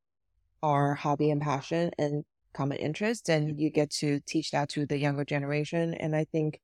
our 0.64 0.94
hobby 0.94 1.30
and 1.30 1.42
passion 1.42 1.92
and 1.98 2.24
common 2.54 2.78
interest 2.78 3.28
and 3.28 3.60
you 3.60 3.70
get 3.70 3.90
to 3.90 4.22
teach 4.22 4.52
that 4.52 4.70
to 4.70 4.86
the 4.86 4.98
younger 4.98 5.26
generation 5.26 5.94
and 5.96 6.16
i 6.16 6.24
think 6.24 6.62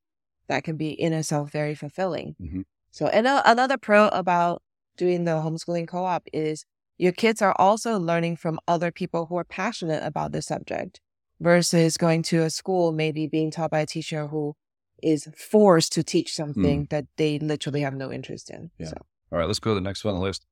that 0.48 0.64
can 0.64 0.78
be 0.78 0.92
in 0.92 1.12
itself 1.12 1.52
very 1.52 1.76
fulfilling 1.76 2.34
mm-hmm. 2.42 2.62
So 2.92 3.08
and 3.08 3.28
a, 3.28 3.42
another 3.50 3.78
pro 3.78 4.08
about 4.10 4.62
doing 4.98 5.24
the 5.24 5.32
homeschooling 5.32 5.88
co-op 5.88 6.24
is 6.32 6.66
your 6.98 7.12
kids 7.12 7.42
are 7.42 7.56
also 7.58 7.98
learning 7.98 8.36
from 8.36 8.60
other 8.68 8.92
people 8.92 9.26
who 9.26 9.38
are 9.38 9.44
passionate 9.44 10.04
about 10.04 10.32
the 10.32 10.42
subject 10.42 11.02
versus 11.40 11.98
going 11.98 12.22
to 12.22 12.44
a 12.44 12.50
school, 12.50 12.92
maybe 12.92 13.26
being 13.26 13.50
taught 13.50 13.72
by 13.72 13.80
a 13.80 13.86
teacher 13.88 14.28
who 14.28 14.56
is 15.02 15.28
forced 15.36 15.92
to 15.94 16.04
teach 16.04 16.36
something 16.36 16.86
mm. 16.86 16.90
that 16.90 17.06
they 17.18 17.40
literally 17.40 17.82
have 17.82 17.96
no 17.96 18.12
interest 18.12 18.52
in. 18.52 18.70
Yeah. 18.78 18.90
So. 18.90 18.96
All 19.32 19.40
right, 19.40 19.48
let's 19.48 19.60
go 19.60 19.72
to 19.72 19.76
the 19.76 19.82
next 19.82 20.04
one 20.04 20.14
on 20.14 20.20
the 20.20 20.26
list. 20.26 20.46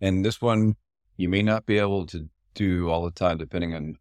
And 0.00 0.24
this 0.24 0.42
one, 0.42 0.74
you 1.16 1.28
may 1.28 1.42
not 1.42 1.66
be 1.66 1.78
able 1.78 2.06
to 2.06 2.28
do 2.54 2.90
all 2.90 3.04
the 3.04 3.12
time, 3.12 3.38
depending 3.38 3.74
on 3.74 3.96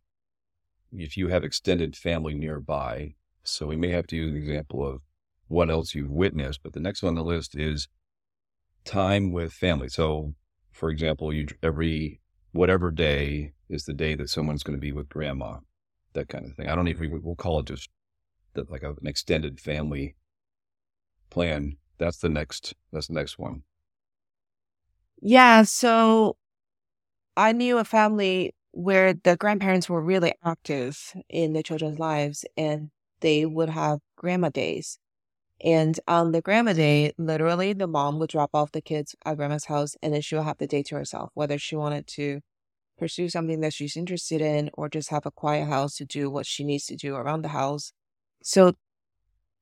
if 0.92 1.16
you 1.18 1.28
have 1.28 1.44
extended 1.44 1.96
family 1.96 2.34
nearby. 2.34 3.14
So 3.44 3.68
we 3.68 3.76
may 3.76 3.90
have 3.90 4.08
to 4.08 4.16
use 4.16 4.32
an 4.32 4.38
example 4.38 4.84
of 4.84 5.02
what 5.48 5.70
else 5.70 5.94
you've 5.94 6.12
witnessed. 6.12 6.62
But 6.64 6.74
the 6.74 6.80
next 6.80 7.04
one 7.04 7.12
on 7.12 7.16
the 7.16 7.24
list 7.24 7.56
is 7.56 7.88
time 8.84 9.32
with 9.32 9.54
family. 9.54 9.90
So, 9.90 10.34
for 10.72 10.90
example, 10.90 11.34
you 11.34 11.48
every 11.62 12.22
whatever 12.52 12.92
day 12.92 13.54
is 13.70 13.84
the 13.84 13.94
day 13.94 14.16
that 14.16 14.30
someone's 14.30 14.64
going 14.64 14.78
to 14.78 14.82
be 14.82 14.92
with 14.92 15.10
grandma, 15.10 15.58
that 16.14 16.30
kind 16.30 16.46
of 16.46 16.56
thing. 16.56 16.70
I 16.70 16.76
don't 16.76 16.88
even 16.88 17.22
we'll 17.24 17.36
call 17.36 17.60
it 17.60 17.68
just 17.68 17.90
like 18.70 18.84
an 18.84 18.96
extended 19.06 19.60
family 19.60 20.16
plan. 21.30 21.78
That's 21.98 22.18
the 22.18 22.30
next. 22.30 22.74
That's 22.92 23.08
the 23.08 23.14
next 23.14 23.38
one. 23.38 23.64
Yeah. 25.22 25.64
So 25.64 26.38
I 27.36 27.52
knew 27.52 27.78
a 27.78 27.86
family 27.86 28.54
where 28.72 29.14
the 29.14 29.38
grandparents 29.38 29.90
were 29.90 30.02
really 30.02 30.34
active 30.44 31.14
in 31.30 31.54
the 31.54 31.64
children's 31.64 32.00
lives 32.00 32.46
and 32.58 32.90
they 33.22 33.46
would 33.46 33.70
have 33.70 34.00
grandma 34.18 34.50
days. 34.50 35.00
And 35.66 36.00
on 36.08 36.32
the 36.32 36.42
grandma 36.42 36.74
day, 36.74 37.14
literally 37.18 37.74
the 37.74 37.88
mom 37.88 38.20
would 38.20 38.30
drop 38.30 38.52
off 38.54 38.72
the 38.72 38.82
kids 38.82 39.16
at 39.26 39.38
grandma's 39.38 39.66
house 39.66 39.96
and 40.04 40.14
then 40.14 40.22
she'll 40.22 40.44
have 40.44 40.60
the 40.60 40.68
day 40.68 40.84
to 40.84 40.96
herself, 40.96 41.32
whether 41.34 41.58
she 41.58 41.76
wanted 41.76 42.08
to 42.08 42.42
pursue 42.98 43.30
something 43.30 43.62
that 43.62 43.74
she's 43.74 43.98
interested 43.98 44.42
in 44.42 44.70
or 44.76 44.90
just 44.90 45.10
have 45.10 45.26
a 45.26 45.32
quiet 45.32 45.68
house 45.68 45.98
to 45.98 46.06
do 46.06 46.30
what 46.30 46.46
she 46.46 46.64
needs 46.64 46.86
to 46.88 46.96
do 46.96 47.16
around 47.16 47.44
the 47.44 47.50
house. 47.50 47.94
So 48.44 48.76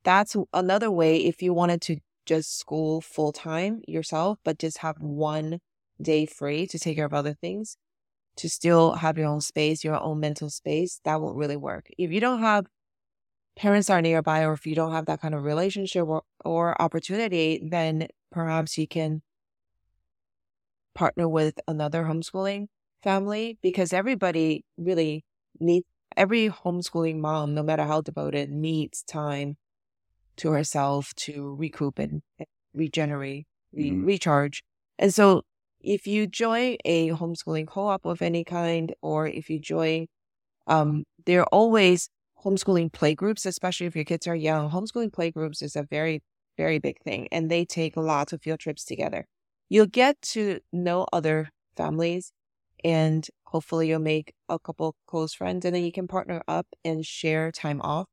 that's 0.03 0.35
another 0.53 0.91
way 0.91 1.17
if 1.17 1.41
you 1.41 1.53
wanted 1.53 1.81
to 1.83 1.97
just 2.25 2.57
school 2.59 3.01
full 3.01 3.31
time 3.31 3.81
yourself, 3.87 4.39
but 4.43 4.59
just 4.59 4.79
have 4.79 4.97
one 4.99 5.59
day 6.01 6.25
free 6.25 6.67
to 6.67 6.79
take 6.79 6.97
care 6.97 7.05
of 7.05 7.13
other 7.13 7.33
things, 7.33 7.77
to 8.37 8.49
still 8.49 8.93
have 8.95 9.17
your 9.17 9.27
own 9.27 9.41
space, 9.41 9.83
your 9.83 9.99
own 10.01 10.19
mental 10.19 10.49
space, 10.49 10.99
that 11.05 11.21
won't 11.21 11.37
really 11.37 11.57
work. 11.57 11.87
If 11.97 12.11
you 12.11 12.19
don't 12.19 12.41
have 12.41 12.67
parents 13.55 13.89
are 13.89 14.01
nearby 14.01 14.43
or 14.43 14.53
if 14.53 14.65
you 14.65 14.75
don't 14.75 14.91
have 14.91 15.05
that 15.05 15.21
kind 15.21 15.35
of 15.35 15.43
relationship 15.43 16.05
or, 16.05 16.23
or 16.43 16.81
opportunity, 16.81 17.61
then 17.63 18.07
perhaps 18.31 18.77
you 18.77 18.87
can 18.87 19.21
partner 20.95 21.27
with 21.27 21.59
another 21.67 22.03
homeschooling 22.03 22.67
family 23.01 23.57
because 23.61 23.93
everybody 23.93 24.63
really 24.77 25.23
needs 25.59 25.85
every 26.15 26.49
homeschooling 26.49 27.19
mom, 27.19 27.53
no 27.53 27.63
matter 27.63 27.83
how 27.83 28.01
devoted, 28.01 28.49
needs 28.49 29.03
time 29.03 29.57
to 30.37 30.51
herself 30.51 31.13
to 31.15 31.55
recoup 31.59 31.99
and 31.99 32.21
regenerate, 32.73 33.45
re- 33.71 33.91
mm-hmm. 33.91 34.05
recharge. 34.05 34.63
And 34.99 35.13
so 35.13 35.43
if 35.79 36.07
you 36.07 36.27
join 36.27 36.77
a 36.85 37.09
homeschooling 37.09 37.67
co-op 37.67 38.05
of 38.05 38.21
any 38.21 38.43
kind, 38.43 38.93
or 39.01 39.27
if 39.27 39.49
you 39.49 39.59
join, 39.59 40.07
um, 40.67 41.03
there 41.25 41.41
are 41.41 41.47
always 41.47 42.09
homeschooling 42.43 42.91
playgroups, 42.91 43.45
especially 43.45 43.87
if 43.87 43.95
your 43.95 44.05
kids 44.05 44.27
are 44.27 44.35
young. 44.35 44.69
Homeschooling 44.69 45.11
playgroups 45.11 45.61
is 45.61 45.75
a 45.75 45.83
very, 45.83 46.21
very 46.57 46.79
big 46.79 47.01
thing, 47.01 47.27
and 47.31 47.49
they 47.49 47.65
take 47.65 47.95
lots 47.97 48.33
of 48.33 48.41
field 48.41 48.59
trips 48.59 48.83
together. 48.83 49.25
You'll 49.69 49.85
get 49.87 50.21
to 50.33 50.59
know 50.71 51.07
other 51.13 51.49
families, 51.75 52.31
and 52.83 53.25
hopefully, 53.45 53.89
you'll 53.89 53.99
make 53.99 54.33
a 54.49 54.59
couple 54.59 54.95
close 55.07 55.33
friends, 55.33 55.65
and 55.65 55.75
then 55.75 55.83
you 55.83 55.91
can 55.91 56.07
partner 56.07 56.41
up 56.47 56.67
and 56.83 57.05
share 57.05 57.51
time 57.51 57.81
off. 57.81 58.07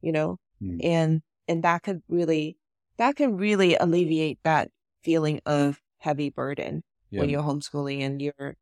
You 0.00 0.12
know, 0.12 0.36
mm. 0.62 0.82
and 0.82 1.22
and 1.46 1.62
that 1.62 1.82
could 1.82 2.02
really 2.08 2.56
that 2.96 3.16
can 3.16 3.36
really 3.36 3.76
alleviate 3.76 4.38
that 4.44 4.70
feeling 5.02 5.40
of 5.46 5.80
heavy 5.98 6.30
burden 6.30 6.82
yeah. 7.10 7.20
when 7.20 7.28
you're 7.28 7.42
homeschooling 7.42 8.00
and 8.02 8.22
you're 8.22 8.56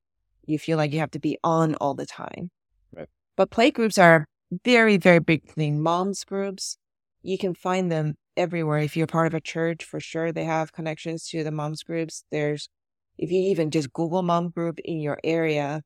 you 0.47 0.59
feel 0.59 0.77
like 0.77 0.93
you 0.93 0.99
have 0.99 1.11
to 1.13 1.21
be 1.21 1.39
on 1.45 1.75
all 1.77 1.95
the 1.95 2.07
time. 2.07 2.51
Right. 2.93 3.09
But 3.37 3.51
play 3.51 3.71
groups 3.71 3.99
are 3.99 4.27
very, 4.65 4.97
very 4.97 5.19
big 5.19 5.45
thing. 5.45 5.81
Moms 5.81 6.25
groups, 6.25 6.79
you 7.23 7.39
can 7.39 7.55
find 7.55 7.91
them 7.91 8.15
everywhere. 8.37 8.79
If 8.79 8.97
you're 8.97 9.07
part 9.07 9.27
of 9.27 9.35
a 9.35 9.41
church, 9.41 9.85
for 9.85 10.01
sure 10.01 10.33
they 10.33 10.45
have 10.45 10.73
connections 10.73 11.29
to 11.29 11.45
the 11.45 11.51
moms 11.51 11.83
groups. 11.83 12.25
There's 12.31 12.69
if 13.19 13.33
you 13.33 13.41
even 13.51 13.71
just 13.71 13.93
Google 13.93 14.23
mom 14.23 14.51
group 14.51 14.79
in 14.85 15.01
your 15.01 15.19
area, 15.25 15.83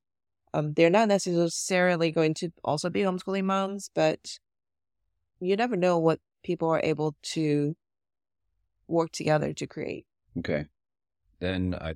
um, 0.53 0.75
they're 0.75 0.91
not 0.91 1.09
necessarily 1.09 2.11
going 2.11 2.35
to 2.35 2.51
also 2.63 2.91
be 2.91 3.01
homeschooling 3.01 3.45
moms, 3.45 3.91
but 3.95 4.39
you 5.41 5.57
never 5.57 5.77
know 5.77 5.99
what 5.99 6.21
people 6.45 6.69
are 6.69 6.81
able 6.85 7.17
to 7.23 7.75
work 8.87 9.11
together 9.13 9.55
to 9.55 9.67
create. 9.67 10.05
Okay. 10.39 10.67
Then 11.41 11.75
I 11.81 11.95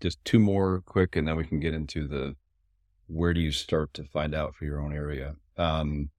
just 0.00 0.24
two 0.24 0.38
more 0.38 0.82
quick, 0.84 1.16
and 1.16 1.26
then 1.26 1.36
we 1.36 1.44
can 1.44 1.60
get 1.60 1.74
into 1.74 2.06
the 2.06 2.36
where 3.06 3.32
do 3.32 3.40
you 3.40 3.50
start 3.50 3.94
to 3.94 4.04
find 4.04 4.34
out 4.34 4.54
for 4.54 4.66
your 4.66 4.80
own 4.80 4.92
area. 4.92 5.36
Um, 5.58 6.10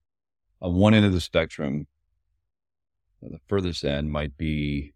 on 0.62 0.76
one 0.76 0.94
end 0.94 1.06
of 1.06 1.14
the 1.14 1.22
spectrum, 1.22 1.88
the 3.22 3.40
furthest 3.48 3.84
end 3.84 4.12
might 4.12 4.38
be 4.38 4.94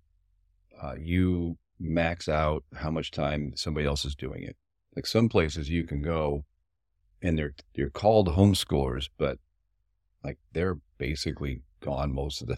uh, 0.81 0.95
you 0.99 1.57
max 1.79 2.27
out 2.27 2.63
how 2.75 2.91
much 2.91 3.11
time 3.11 3.53
somebody 3.55 3.85
else 3.85 4.05
is 4.05 4.15
doing 4.15 4.43
it. 4.43 4.55
Like 4.95 5.05
some 5.05 5.29
places 5.29 5.69
you 5.69 5.85
can 5.85 6.01
go, 6.01 6.45
and 7.21 7.37
they're 7.37 7.53
you're 7.73 7.89
called 7.89 8.27
homeschoolers, 8.29 9.09
but 9.17 9.39
like 10.23 10.37
they're 10.51 10.77
basically 10.97 11.61
gone 11.79 12.13
most 12.13 12.41
of 12.41 12.47
the 12.47 12.57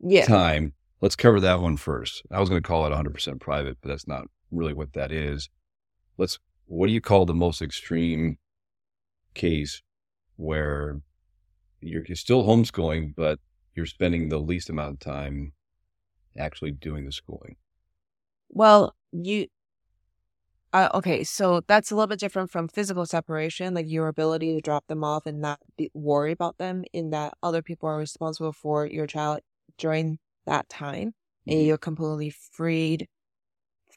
yeah. 0.00 0.26
time. 0.26 0.74
Let's 1.00 1.16
cover 1.16 1.40
that 1.40 1.60
one 1.60 1.78
first. 1.78 2.22
I 2.30 2.40
was 2.40 2.50
going 2.50 2.62
to 2.62 2.66
call 2.66 2.86
it 2.86 2.90
100% 2.90 3.40
private, 3.40 3.78
but 3.80 3.88
that's 3.88 4.06
not 4.06 4.26
really 4.50 4.74
what 4.74 4.92
that 4.92 5.10
is 5.10 5.48
let's 6.20 6.38
what 6.66 6.86
do 6.86 6.92
you 6.92 7.00
call 7.00 7.26
the 7.26 7.34
most 7.34 7.60
extreme 7.60 8.38
case 9.34 9.82
where 10.36 11.00
you're, 11.80 12.04
you're 12.06 12.16
still 12.16 12.44
homeschooling, 12.44 13.14
but 13.16 13.38
you're 13.74 13.86
spending 13.86 14.28
the 14.28 14.38
least 14.38 14.70
amount 14.70 14.94
of 14.94 14.98
time 15.00 15.52
actually 16.38 16.70
doing 16.70 17.04
the 17.04 17.12
schooling? 17.12 17.56
Well, 18.48 18.94
you 19.12 19.46
uh, 20.72 20.88
okay, 20.94 21.24
so 21.24 21.62
that's 21.66 21.90
a 21.90 21.96
little 21.96 22.06
bit 22.06 22.20
different 22.20 22.50
from 22.50 22.68
physical 22.68 23.04
separation, 23.04 23.74
like 23.74 23.88
your 23.88 24.06
ability 24.06 24.54
to 24.54 24.60
drop 24.60 24.86
them 24.86 25.02
off 25.02 25.26
and 25.26 25.40
not 25.40 25.58
be, 25.76 25.90
worry 25.94 26.30
about 26.30 26.58
them, 26.58 26.84
in 26.92 27.10
that 27.10 27.34
other 27.42 27.60
people 27.60 27.88
are 27.88 27.96
responsible 27.96 28.52
for 28.52 28.86
your 28.86 29.06
child 29.06 29.40
during 29.78 30.18
that 30.46 30.68
time, 30.68 31.08
mm-hmm. 31.08 31.52
and 31.52 31.66
you're 31.66 31.76
completely 31.76 32.30
freed, 32.30 33.08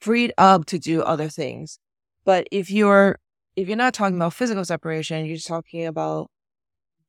freed 0.02 0.34
up 0.40 0.66
to 0.66 0.80
do 0.80 1.04
other 1.04 1.30
things. 1.30 1.78
But 2.26 2.48
if 2.52 2.72
you're 2.72 3.20
if 3.56 3.68
you're 3.68 3.78
not 3.78 3.94
talking 3.94 4.16
about 4.16 4.34
physical 4.34 4.66
separation, 4.66 5.26
you're 5.26 5.36
just 5.36 5.48
talking 5.48 5.86
about 5.86 6.32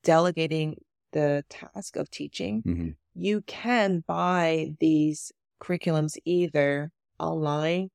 delegating 0.04 0.76
the 1.12 1.44
task 1.48 1.96
of 1.96 2.10
teaching. 2.10 2.62
Mm-hmm. 2.62 2.90
You 3.14 3.42
can 3.42 4.04
buy 4.06 4.74
these 4.80 5.32
curriculums 5.62 6.16
either 6.24 6.90
online 7.18 7.90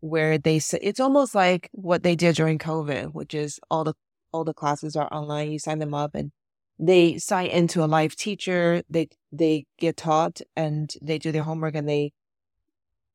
where 0.00 0.38
they 0.38 0.58
say 0.58 0.78
it's 0.82 1.00
almost 1.00 1.34
like 1.34 1.68
what 1.72 2.02
they 2.02 2.16
did 2.16 2.34
during 2.34 2.58
COVID, 2.58 3.12
which 3.12 3.34
is 3.34 3.60
all 3.70 3.84
the 3.84 3.94
all 4.32 4.44
the 4.44 4.54
classes 4.54 4.96
are 4.96 5.12
online. 5.12 5.52
You 5.52 5.58
sign 5.58 5.78
them 5.78 5.94
up 5.94 6.14
and 6.14 6.32
they 6.78 7.18
sign 7.18 7.46
into 7.46 7.84
a 7.84 7.86
live 7.86 8.16
teacher. 8.16 8.82
They 8.88 9.08
they 9.30 9.66
get 9.78 9.96
taught 9.96 10.40
and 10.56 10.92
they 11.00 11.18
do 11.18 11.30
their 11.32 11.44
homework 11.44 11.74
and 11.74 11.88
they 11.88 12.12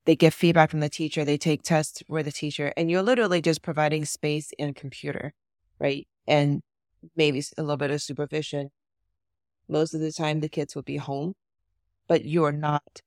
they 0.06 0.15
get 0.15 0.34
feedback 0.34 0.71
from 0.71 0.80
the 0.80 0.89
teacher, 0.89 1.26
they 1.26 1.38
take 1.38 1.63
tests 1.63 2.02
with 2.08 2.26
the 2.26 2.32
teacher, 2.32 2.71
and 2.78 2.89
you're 2.89 3.02
literally 3.02 3.41
just 3.41 3.62
providing 3.62 4.06
space 4.06 4.54
and 4.58 4.73
computer, 4.73 5.34
right? 5.80 6.08
And 6.26 6.62
maybe 7.15 7.43
a 7.58 7.62
little 7.62 7.78
bit 7.78 7.91
of 7.91 8.02
supervision. 8.02 8.70
Most 9.67 9.93
of 9.93 10.02
the 10.02 10.12
time, 10.12 10.39
the 10.39 10.50
kids 10.50 10.76
will 10.76 10.84
be 10.84 10.98
home, 10.98 11.34
but 12.08 12.24
you 12.26 12.43
are 12.43 12.52
not 12.52 13.02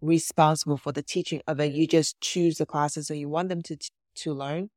responsible 0.00 0.76
for 0.76 0.92
the 0.92 1.02
teaching 1.02 1.42
of 1.46 1.60
it. 1.60 1.72
You 1.72 1.86
just 1.86 2.20
choose 2.20 2.58
the 2.58 2.66
classes 2.66 3.08
that 3.08 3.16
you 3.16 3.28
want 3.28 3.48
them 3.48 3.62
to 3.62 3.76
to 4.16 4.32
learn. 4.32 4.70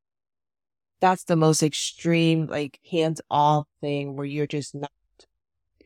That's 1.00 1.24
the 1.24 1.38
most 1.38 1.64
extreme, 1.64 2.48
like 2.48 2.80
hands 2.92 3.22
off 3.32 3.68
thing 3.80 4.16
where 4.16 4.26
you're 4.26 4.48
just 4.48 4.76
not 4.76 4.92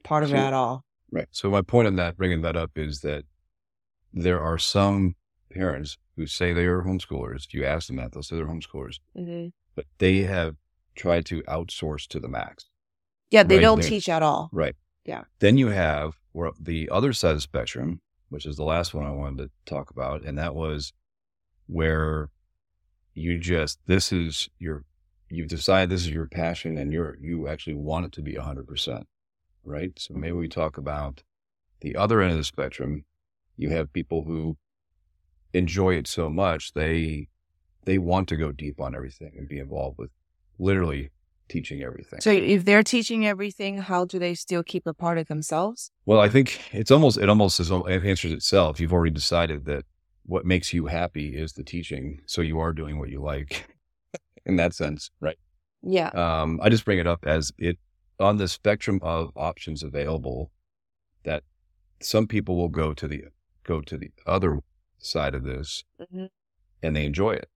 part 0.03 0.23
of 0.23 0.29
so, 0.29 0.35
it 0.35 0.39
at 0.39 0.53
all. 0.53 0.83
Right. 1.11 1.27
So 1.31 1.51
my 1.51 1.61
point 1.61 1.87
on 1.87 1.95
that, 1.97 2.17
bringing 2.17 2.41
that 2.41 2.55
up, 2.55 2.71
is 2.75 3.01
that 3.01 3.25
there 4.11 4.41
are 4.41 4.57
some 4.57 5.15
parents 5.51 5.97
who 6.15 6.25
say 6.25 6.51
they 6.51 6.65
are 6.65 6.81
homeschoolers. 6.81 7.53
You 7.53 7.63
ask 7.63 7.87
them 7.87 7.97
that, 7.97 8.11
they'll 8.11 8.23
say 8.23 8.35
they're 8.35 8.47
homeschoolers. 8.47 8.99
Mm-hmm. 9.15 9.49
But 9.75 9.85
they 9.99 10.19
have 10.19 10.55
tried 10.95 11.25
to 11.27 11.43
outsource 11.43 12.07
to 12.07 12.19
the 12.19 12.27
max. 12.27 12.69
Yeah, 13.33 13.43
they 13.43 13.55
right 13.55 13.61
don't 13.61 13.81
there. 13.81 13.89
teach 13.89 14.09
at 14.09 14.23
all. 14.23 14.49
Right. 14.51 14.75
Yeah. 15.05 15.23
Then 15.39 15.57
you 15.57 15.67
have 15.67 16.13
the 16.59 16.89
other 16.89 17.13
side 17.13 17.31
of 17.31 17.37
the 17.37 17.41
spectrum, 17.41 18.01
which 18.29 18.45
is 18.45 18.55
the 18.55 18.63
last 18.63 18.93
one 18.93 19.05
I 19.05 19.11
wanted 19.11 19.37
to 19.43 19.51
talk 19.65 19.91
about, 19.91 20.23
and 20.23 20.37
that 20.37 20.55
was 20.55 20.93
where 21.67 22.29
you 23.13 23.37
just 23.37 23.79
this 23.85 24.11
is 24.11 24.49
your 24.59 24.85
you've 25.29 25.47
decided 25.47 25.89
this 25.89 26.01
is 26.01 26.09
your 26.09 26.27
passion 26.27 26.77
and 26.77 26.93
you're 26.93 27.17
you 27.19 27.47
actually 27.47 27.75
want 27.75 28.05
it 28.05 28.11
to 28.13 28.21
be 28.21 28.33
100% 28.33 29.03
right? 29.63 29.97
So 29.97 30.13
mm-hmm. 30.13 30.21
maybe 30.21 30.33
we 30.33 30.47
talk 30.47 30.77
about 30.77 31.23
the 31.81 31.95
other 31.95 32.21
end 32.21 32.31
of 32.31 32.37
the 32.37 32.43
spectrum. 32.43 33.05
You 33.57 33.69
have 33.69 33.93
people 33.93 34.23
who 34.23 34.57
enjoy 35.53 35.95
it 35.95 36.07
so 36.07 36.29
much 36.29 36.73
they 36.73 37.27
they 37.85 37.97
want 37.97 38.27
to 38.29 38.37
go 38.37 38.51
deep 38.51 38.79
on 38.79 38.95
everything 38.95 39.33
and 39.37 39.47
be 39.47 39.59
involved 39.59 39.97
with 39.97 40.09
literally 40.57 41.11
teaching 41.49 41.83
everything. 41.83 42.21
So 42.21 42.31
if 42.31 42.65
they're 42.65 42.83
teaching 42.83 43.25
everything, 43.25 43.77
how 43.77 44.05
do 44.05 44.19
they 44.19 44.33
still 44.33 44.63
keep 44.63 44.87
a 44.87 44.93
part 44.93 45.17
of 45.17 45.27
themselves? 45.27 45.91
Well, 46.05 46.19
I 46.19 46.29
think 46.29 46.61
it's 46.73 46.91
almost 46.91 47.17
it 47.17 47.29
almost 47.29 47.59
is, 47.59 47.71
it 47.71 48.05
answers 48.05 48.31
itself. 48.31 48.79
You've 48.79 48.93
already 48.93 49.13
decided 49.13 49.65
that 49.65 49.85
what 50.25 50.45
makes 50.45 50.73
you 50.73 50.85
happy 50.87 51.35
is 51.35 51.53
the 51.53 51.63
teaching, 51.63 52.21
so 52.25 52.41
you 52.41 52.59
are 52.59 52.71
doing 52.73 52.97
what 52.99 53.09
you 53.09 53.21
like 53.21 53.67
in 54.45 54.55
that 54.55 54.73
sense, 54.73 55.09
right? 55.19 55.37
Yeah. 55.81 56.07
Um, 56.09 56.59
I 56.63 56.69
just 56.69 56.85
bring 56.85 56.99
it 56.99 57.07
up 57.07 57.25
as 57.25 57.51
it 57.57 57.77
on 58.19 58.37
the 58.37 58.47
spectrum 58.47 58.99
of 59.01 59.31
options 59.35 59.83
available 59.83 60.51
that 61.25 61.43
some 61.99 62.27
people 62.27 62.55
will 62.55 62.69
go 62.69 62.93
to 62.93 63.07
the 63.07 63.25
go 63.63 63.81
to 63.81 63.97
the 63.97 64.11
other 64.25 64.59
side 64.97 65.35
of 65.35 65.43
this 65.43 65.83
Mhm. 65.99 66.29
and 66.81 66.95
they 66.95 67.05
enjoy 67.05 67.31
it. 67.31 67.49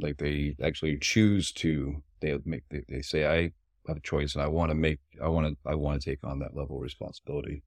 Like 0.00 0.18
they 0.18 0.56
actually 0.62 0.98
choose 0.98 1.52
to 1.52 2.02
they 2.20 2.38
make 2.44 2.64
they, 2.70 2.84
they 2.88 3.02
say 3.02 3.26
I 3.26 3.52
have 3.88 3.98
a 3.98 4.00
choice 4.00 4.34
and 4.34 4.42
I 4.42 4.48
want 4.48 4.70
to 4.70 4.74
make 4.74 5.00
I 5.22 5.28
want 5.28 5.46
to 5.46 5.70
I 5.70 5.74
want 5.74 6.00
to 6.00 6.10
take 6.10 6.24
on 6.24 6.38
that 6.40 6.56
level 6.56 6.76
of 6.76 6.82
responsibility. 6.82 7.62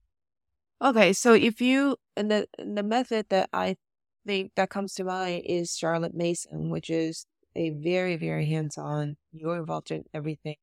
Okay, 0.81 1.13
so 1.13 1.33
if 1.33 1.61
you 1.61 1.97
and 2.15 2.29
the 2.29 2.47
and 2.57 2.77
the 2.77 2.83
method 2.83 3.27
that 3.29 3.49
I 3.53 3.77
think 4.25 4.51
that 4.55 4.69
comes 4.69 4.93
to 4.95 5.03
mind 5.03 5.43
is 5.45 5.75
Charlotte 5.75 6.13
Mason, 6.13 6.69
which 6.69 6.89
is 6.89 7.25
a 7.55 7.69
very 7.71 8.15
very 8.15 8.45
hands 8.45 8.77
on. 8.77 9.17
You're 9.31 9.57
involved 9.57 9.91
in 9.91 10.05
everything. 10.13 10.55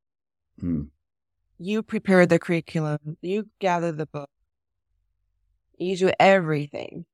Hmm. 0.58 0.84
You 1.58 1.82
prepare 1.82 2.26
the 2.26 2.38
curriculum. 2.38 3.18
You 3.20 3.50
gather 3.58 3.92
the 3.92 4.06
book. 4.06 4.30
You 5.78 5.96
do 5.96 6.10
everything. 6.18 7.06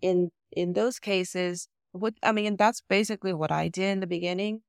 In 0.00 0.30
in 0.50 0.72
those 0.74 0.98
cases, 0.98 1.68
what 1.92 2.14
I 2.22 2.32
mean, 2.32 2.56
that's 2.56 2.80
basically 2.80 3.32
what 3.32 3.52
I 3.52 3.68
did 3.68 3.90
in 3.90 4.00
the 4.00 4.06
beginning. 4.06 4.62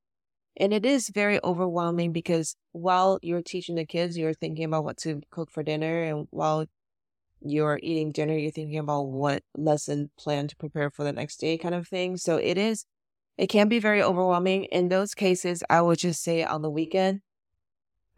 And 0.56 0.72
it 0.72 0.86
is 0.86 1.08
very 1.08 1.40
overwhelming 1.42 2.12
because 2.12 2.56
while 2.72 3.18
you're 3.22 3.42
teaching 3.42 3.74
the 3.74 3.84
kids, 3.84 4.16
you're 4.16 4.34
thinking 4.34 4.66
about 4.66 4.84
what 4.84 4.98
to 4.98 5.20
cook 5.30 5.50
for 5.50 5.62
dinner. 5.62 6.04
And 6.04 6.28
while 6.30 6.66
you're 7.40 7.80
eating 7.82 8.12
dinner, 8.12 8.36
you're 8.36 8.52
thinking 8.52 8.78
about 8.78 9.02
what 9.02 9.42
lesson 9.56 10.10
plan 10.16 10.46
to 10.48 10.56
prepare 10.56 10.90
for 10.90 11.02
the 11.02 11.12
next 11.12 11.38
day 11.38 11.58
kind 11.58 11.74
of 11.74 11.88
thing. 11.88 12.16
So 12.16 12.36
it 12.36 12.56
is, 12.56 12.86
it 13.36 13.48
can 13.48 13.68
be 13.68 13.80
very 13.80 14.02
overwhelming. 14.02 14.64
In 14.64 14.88
those 14.88 15.14
cases, 15.14 15.64
I 15.68 15.80
would 15.82 15.98
just 15.98 16.22
say 16.22 16.44
on 16.44 16.62
the 16.62 16.70
weekend, 16.70 17.22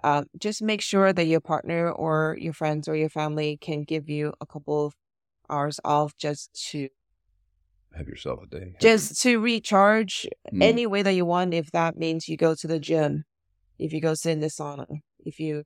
uh, 0.04 0.24
just 0.38 0.60
make 0.60 0.82
sure 0.82 1.12
that 1.12 1.26
your 1.26 1.40
partner 1.40 1.90
or 1.90 2.36
your 2.38 2.52
friends 2.52 2.86
or 2.86 2.94
your 2.94 3.08
family 3.08 3.56
can 3.56 3.82
give 3.82 4.10
you 4.10 4.34
a 4.42 4.46
couple 4.46 4.86
of 4.86 4.94
hours 5.48 5.80
off 5.84 6.16
just 6.16 6.68
to 6.70 6.88
Have 7.96 8.08
yourself 8.08 8.40
a 8.42 8.46
day. 8.46 8.74
just 8.80 9.20
to 9.22 9.38
recharge 9.38 10.26
Mm. 10.52 10.62
any 10.62 10.86
way 10.86 11.02
that 11.02 11.12
you 11.12 11.24
want. 11.24 11.54
If 11.54 11.70
that 11.72 11.96
means 11.96 12.28
you 12.28 12.36
go 12.36 12.54
to 12.54 12.66
the 12.66 12.78
gym, 12.78 13.24
if 13.78 13.92
you 13.92 14.00
go 14.00 14.14
sit 14.14 14.32
in 14.32 14.40
the 14.40 14.48
sauna, 14.48 15.00
if 15.18 15.40
you 15.40 15.64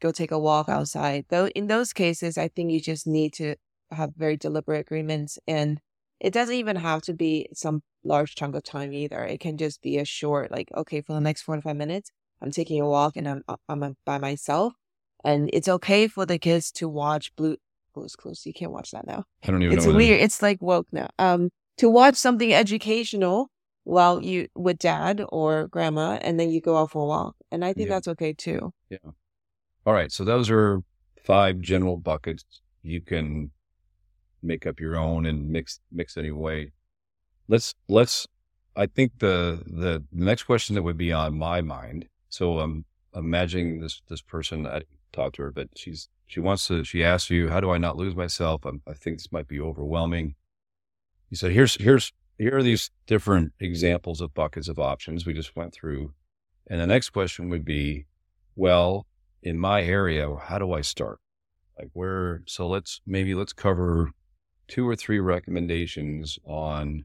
go 0.00 0.12
take 0.12 0.30
a 0.30 0.38
walk 0.38 0.68
outside, 0.68 1.26
though 1.28 1.48
in 1.48 1.66
those 1.66 1.92
cases, 1.92 2.38
I 2.38 2.48
think 2.48 2.70
you 2.70 2.80
just 2.80 3.06
need 3.06 3.32
to 3.34 3.56
have 3.90 4.14
very 4.16 4.36
deliberate 4.36 4.80
agreements, 4.80 5.38
and 5.46 5.80
it 6.20 6.32
doesn't 6.32 6.54
even 6.54 6.76
have 6.76 7.02
to 7.02 7.14
be 7.14 7.48
some 7.52 7.82
large 8.04 8.34
chunk 8.34 8.54
of 8.54 8.62
time 8.62 8.92
either. 8.92 9.24
It 9.24 9.40
can 9.40 9.56
just 9.58 9.82
be 9.82 9.98
a 9.98 10.04
short, 10.04 10.50
like 10.50 10.68
okay, 10.76 11.00
for 11.02 11.12
the 11.12 11.20
next 11.20 11.42
four 11.42 11.56
to 11.56 11.62
five 11.62 11.76
minutes, 11.76 12.10
I'm 12.40 12.50
taking 12.52 12.80
a 12.80 12.88
walk 12.88 13.16
and 13.16 13.28
I'm 13.28 13.42
I'm 13.68 13.96
by 14.04 14.18
myself, 14.18 14.74
and 15.24 15.50
it's 15.52 15.68
okay 15.68 16.06
for 16.06 16.24
the 16.24 16.38
kids 16.38 16.70
to 16.72 16.88
watch 16.88 17.34
Blue 17.36 17.56
Blue's 17.92 18.16
Clues. 18.16 18.44
You 18.44 18.52
can't 18.52 18.72
watch 18.72 18.90
that 18.92 19.06
now 19.06 19.24
I 19.44 19.50
don't 19.50 19.62
even 19.62 19.76
it's 19.76 19.86
weird. 19.86 20.20
It's 20.20 20.42
like 20.42 20.60
woke 20.60 20.86
now. 20.92 21.08
Um, 21.18 21.50
to 21.78 21.88
watch 21.88 22.16
something 22.16 22.52
educational 22.52 23.50
while 23.84 24.22
you 24.22 24.48
with 24.54 24.78
dad 24.78 25.22
or 25.30 25.68
grandma, 25.68 26.18
and 26.22 26.38
then 26.38 26.50
you 26.50 26.60
go 26.60 26.76
out 26.76 26.90
for 26.90 27.02
a 27.02 27.06
walk, 27.06 27.36
and 27.50 27.64
I 27.64 27.72
think 27.72 27.88
Yeah. 27.88 27.94
that's 27.96 28.08
okay 28.08 28.32
too. 28.32 28.72
Yeah. 28.90 28.98
All 29.86 29.94
right. 29.94 30.12
So 30.12 30.24
those 30.24 30.50
are 30.50 30.82
five 31.24 31.60
general 31.60 31.96
buckets. 31.96 32.44
You 32.82 33.00
can 33.00 33.50
make 34.42 34.66
up 34.66 34.80
your 34.80 34.96
own 34.96 35.26
and 35.26 35.48
mix 35.48 35.80
mix 35.90 36.16
any 36.16 36.30
way. 36.30 36.72
Let's 37.48 37.74
let's 37.88 38.26
I 38.76 38.86
think 38.86 39.18
the 39.18 39.62
the 39.66 40.04
next 40.12 40.44
question 40.44 40.74
that 40.74 40.82
would 40.82 40.96
be 40.98 41.12
on 41.12 41.36
my 41.38 41.60
mind. 41.60 42.06
So 42.28 42.60
I'm 42.60 42.84
imagining 43.14 43.80
this 43.80 44.02
this 44.08 44.22
person 44.22 44.66
I 44.66 44.82
talk 45.12 45.34
to 45.34 45.42
her, 45.42 45.50
but 45.50 45.68
she's 45.76 46.08
she 46.26 46.40
wants 46.40 46.66
to 46.68 46.84
she 46.84 47.04
asks 47.04 47.30
you, 47.30 47.48
how 47.48 47.60
do 47.60 47.70
I 47.70 47.78
not 47.78 47.96
lose 47.96 48.14
myself? 48.14 48.64
I'm, 48.64 48.82
I 48.86 48.92
think 48.94 49.18
this 49.18 49.32
might 49.32 49.48
be 49.48 49.60
overwhelming. 49.60 50.34
You 51.28 51.36
said 51.36 51.52
here's 51.52 51.76
here's 51.76 52.12
here 52.40 52.56
are 52.56 52.62
these 52.62 52.90
different 53.06 53.52
examples 53.60 54.22
of 54.22 54.32
buckets 54.32 54.66
of 54.66 54.78
options 54.78 55.26
we 55.26 55.34
just 55.34 55.54
went 55.54 55.74
through. 55.74 56.14
And 56.68 56.80
the 56.80 56.86
next 56.86 57.10
question 57.10 57.50
would 57.50 57.66
be, 57.66 58.06
well, 58.56 59.06
in 59.42 59.58
my 59.58 59.82
area, 59.82 60.34
how 60.36 60.58
do 60.58 60.72
I 60.72 60.80
start? 60.80 61.18
Like 61.78 61.90
where, 61.92 62.42
so 62.46 62.66
let's 62.66 63.02
maybe 63.06 63.34
let's 63.34 63.52
cover 63.52 64.12
two 64.68 64.88
or 64.88 64.96
three 64.96 65.20
recommendations 65.20 66.38
on 66.44 67.04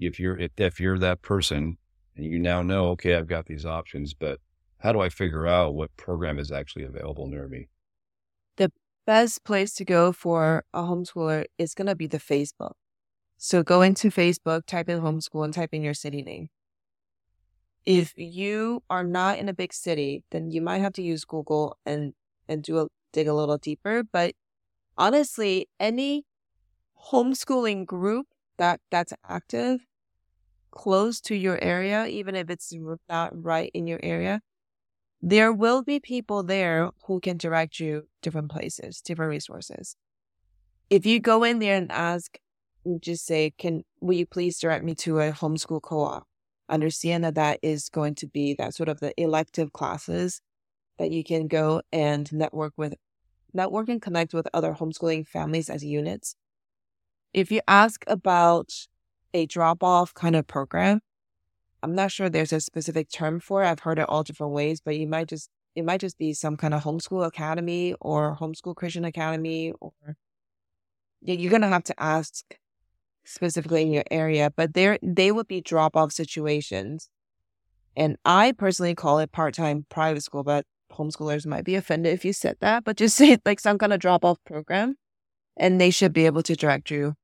if 0.00 0.18
you're, 0.18 0.38
if, 0.38 0.50
if 0.56 0.80
you're 0.80 0.98
that 0.98 1.22
person 1.22 1.78
and 2.16 2.24
you 2.24 2.38
now 2.38 2.62
know, 2.62 2.88
okay, 2.88 3.14
I've 3.14 3.28
got 3.28 3.46
these 3.46 3.64
options, 3.64 4.12
but 4.12 4.40
how 4.86 4.92
do 4.92 5.00
I 5.00 5.08
figure 5.08 5.48
out 5.48 5.74
what 5.74 5.96
program 5.96 6.38
is 6.38 6.52
actually 6.52 6.84
available 6.84 7.26
near 7.26 7.48
me? 7.48 7.66
The 8.56 8.70
best 9.04 9.42
place 9.42 9.74
to 9.74 9.84
go 9.84 10.12
for 10.12 10.64
a 10.72 10.82
homeschooler 10.82 11.46
is 11.58 11.74
gonna 11.74 11.96
be 11.96 12.06
the 12.06 12.20
Facebook. 12.20 12.74
So 13.36 13.64
go 13.64 13.82
into 13.82 14.10
Facebook, 14.10 14.64
type 14.64 14.88
in 14.88 15.00
homeschool, 15.00 15.44
and 15.44 15.52
type 15.52 15.70
in 15.72 15.82
your 15.82 15.92
city 15.92 16.22
name. 16.22 16.50
If 17.84 18.12
you 18.16 18.84
are 18.88 19.02
not 19.02 19.40
in 19.40 19.48
a 19.48 19.52
big 19.52 19.72
city, 19.72 20.22
then 20.30 20.52
you 20.52 20.62
might 20.62 20.82
have 20.82 20.92
to 20.92 21.02
use 21.02 21.24
Google 21.24 21.76
and 21.84 22.14
and 22.48 22.62
do 22.62 22.78
a 22.78 22.86
dig 23.12 23.26
a 23.26 23.34
little 23.34 23.58
deeper. 23.58 24.04
But 24.04 24.34
honestly, 24.96 25.68
any 25.80 26.26
homeschooling 27.10 27.86
group 27.86 28.28
that 28.56 28.80
that's 28.92 29.12
active 29.28 29.80
close 30.70 31.20
to 31.22 31.34
your 31.34 31.58
area, 31.60 32.06
even 32.06 32.36
if 32.36 32.50
it's 32.50 32.72
not 33.08 33.30
right 33.34 33.72
in 33.74 33.88
your 33.88 33.98
area, 34.04 34.42
there 35.22 35.52
will 35.52 35.82
be 35.82 36.00
people 36.00 36.42
there 36.42 36.90
who 37.06 37.20
can 37.20 37.36
direct 37.36 37.80
you 37.80 38.08
different 38.22 38.50
places, 38.50 39.00
different 39.00 39.30
resources. 39.30 39.96
If 40.90 41.06
you 41.06 41.20
go 41.20 41.42
in 41.42 41.58
there 41.58 41.76
and 41.76 41.90
ask, 41.90 42.38
just 43.00 43.26
say, 43.26 43.50
"Can 43.58 43.84
will 44.00 44.14
you 44.14 44.26
please 44.26 44.58
direct 44.58 44.84
me 44.84 44.94
to 44.96 45.18
a 45.18 45.32
homeschool 45.32 45.82
co-op?" 45.82 46.26
Understand 46.68 47.24
that 47.24 47.34
that 47.34 47.58
is 47.62 47.88
going 47.88 48.14
to 48.16 48.26
be 48.26 48.54
that 48.54 48.74
sort 48.74 48.88
of 48.88 49.00
the 49.00 49.12
elective 49.20 49.72
classes 49.72 50.40
that 50.98 51.10
you 51.10 51.24
can 51.24 51.48
go 51.48 51.82
and 51.92 52.32
network 52.32 52.74
with, 52.76 52.94
network 53.52 53.88
and 53.88 54.00
connect 54.02 54.32
with 54.34 54.48
other 54.54 54.74
homeschooling 54.74 55.26
families 55.26 55.68
as 55.68 55.84
units. 55.84 56.36
If 57.32 57.50
you 57.50 57.60
ask 57.68 58.04
about 58.06 58.72
a 59.34 59.46
drop 59.46 59.82
off 59.82 60.14
kind 60.14 60.36
of 60.36 60.46
program, 60.46 61.00
I'm 61.82 61.94
not 61.94 62.10
sure 62.10 62.28
there's 62.28 62.52
a 62.52 62.60
specific 62.60 63.10
term 63.10 63.40
for 63.40 63.62
it. 63.62 63.68
I've 63.68 63.80
heard 63.80 63.98
it 63.98 64.08
all 64.08 64.22
different 64.22 64.52
ways, 64.52 64.80
but 64.80 64.96
you 64.96 65.06
might 65.06 65.28
just 65.28 65.50
it 65.74 65.84
might 65.84 66.00
just 66.00 66.18
be 66.18 66.32
some 66.32 66.56
kind 66.56 66.72
of 66.72 66.82
homeschool 66.82 67.26
academy 67.26 67.94
or 68.00 68.36
homeschool 68.36 68.74
Christian 68.74 69.04
academy 69.04 69.72
or 69.80 69.92
you're 71.20 71.50
gonna 71.50 71.68
have 71.68 71.84
to 71.84 72.02
ask 72.02 72.44
specifically 73.24 73.82
in 73.82 73.92
your 73.92 74.04
area, 74.10 74.52
but 74.56 74.74
there 74.74 74.98
they 75.02 75.32
would 75.32 75.48
be 75.48 75.60
drop 75.60 75.96
off 75.96 76.12
situations. 76.12 77.10
And 77.96 78.16
I 78.24 78.52
personally 78.52 78.94
call 78.94 79.18
it 79.18 79.32
part 79.32 79.54
time 79.54 79.86
private 79.88 80.22
school, 80.22 80.44
but 80.44 80.64
homeschoolers 80.92 81.46
might 81.46 81.64
be 81.64 81.74
offended 81.74 82.12
if 82.12 82.24
you 82.24 82.32
said 82.32 82.56
that, 82.60 82.84
but 82.84 82.96
just 82.96 83.16
say 83.18 83.38
like 83.44 83.60
some 83.60 83.78
kind 83.78 83.92
of 83.92 84.00
drop 84.00 84.24
off 84.24 84.38
program. 84.44 84.96
And 85.58 85.80
they 85.80 85.90
should 85.90 86.12
be 86.12 86.26
able 86.26 86.42
to 86.42 86.54
direct 86.54 86.90
you 86.90 87.14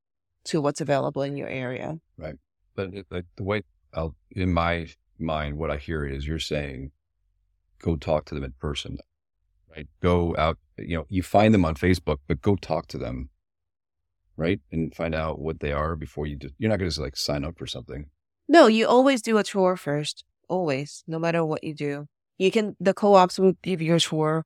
to 0.45 0.59
what's 0.59 0.81
available 0.81 1.21
in 1.21 1.37
your 1.37 1.47
area. 1.47 1.99
Right. 2.17 2.35
But 2.75 2.89
like 3.11 3.25
the 3.35 3.43
way 3.43 3.61
I'll, 3.93 4.15
in 4.31 4.53
my 4.53 4.87
mind, 5.19 5.57
what 5.57 5.71
I 5.71 5.77
hear 5.77 6.05
is 6.05 6.27
you're 6.27 6.39
saying, 6.39 6.91
go 7.81 7.95
talk 7.95 8.25
to 8.25 8.35
them 8.35 8.43
in 8.43 8.53
person, 8.59 8.97
right? 9.75 9.87
Go 10.01 10.35
out, 10.37 10.57
you 10.77 10.97
know, 10.97 11.05
you 11.09 11.21
find 11.23 11.53
them 11.53 11.65
on 11.65 11.75
Facebook, 11.75 12.17
but 12.27 12.41
go 12.41 12.55
talk 12.55 12.87
to 12.87 12.97
them, 12.97 13.29
right? 14.37 14.59
And 14.71 14.93
find 14.95 15.13
out 15.13 15.39
what 15.39 15.59
they 15.59 15.71
are 15.71 15.95
before 15.95 16.25
you 16.27 16.35
just, 16.35 16.53
you're 16.57 16.69
not 16.69 16.79
going 16.79 16.89
to 16.89 16.95
just 16.95 17.01
like 17.01 17.15
sign 17.17 17.43
up 17.43 17.57
for 17.57 17.67
something. 17.67 18.09
No, 18.47 18.67
you 18.67 18.87
always 18.87 19.21
do 19.21 19.37
a 19.37 19.43
tour 19.43 19.75
first. 19.77 20.23
Always, 20.49 21.03
no 21.07 21.19
matter 21.19 21.45
what 21.45 21.63
you 21.63 21.73
do. 21.73 22.07
You 22.37 22.51
can 22.51 22.75
the 22.79 22.93
co-ops 22.93 23.39
will 23.39 23.53
give 23.61 23.81
you 23.81 23.95
a 23.95 23.99
tour. 23.99 24.43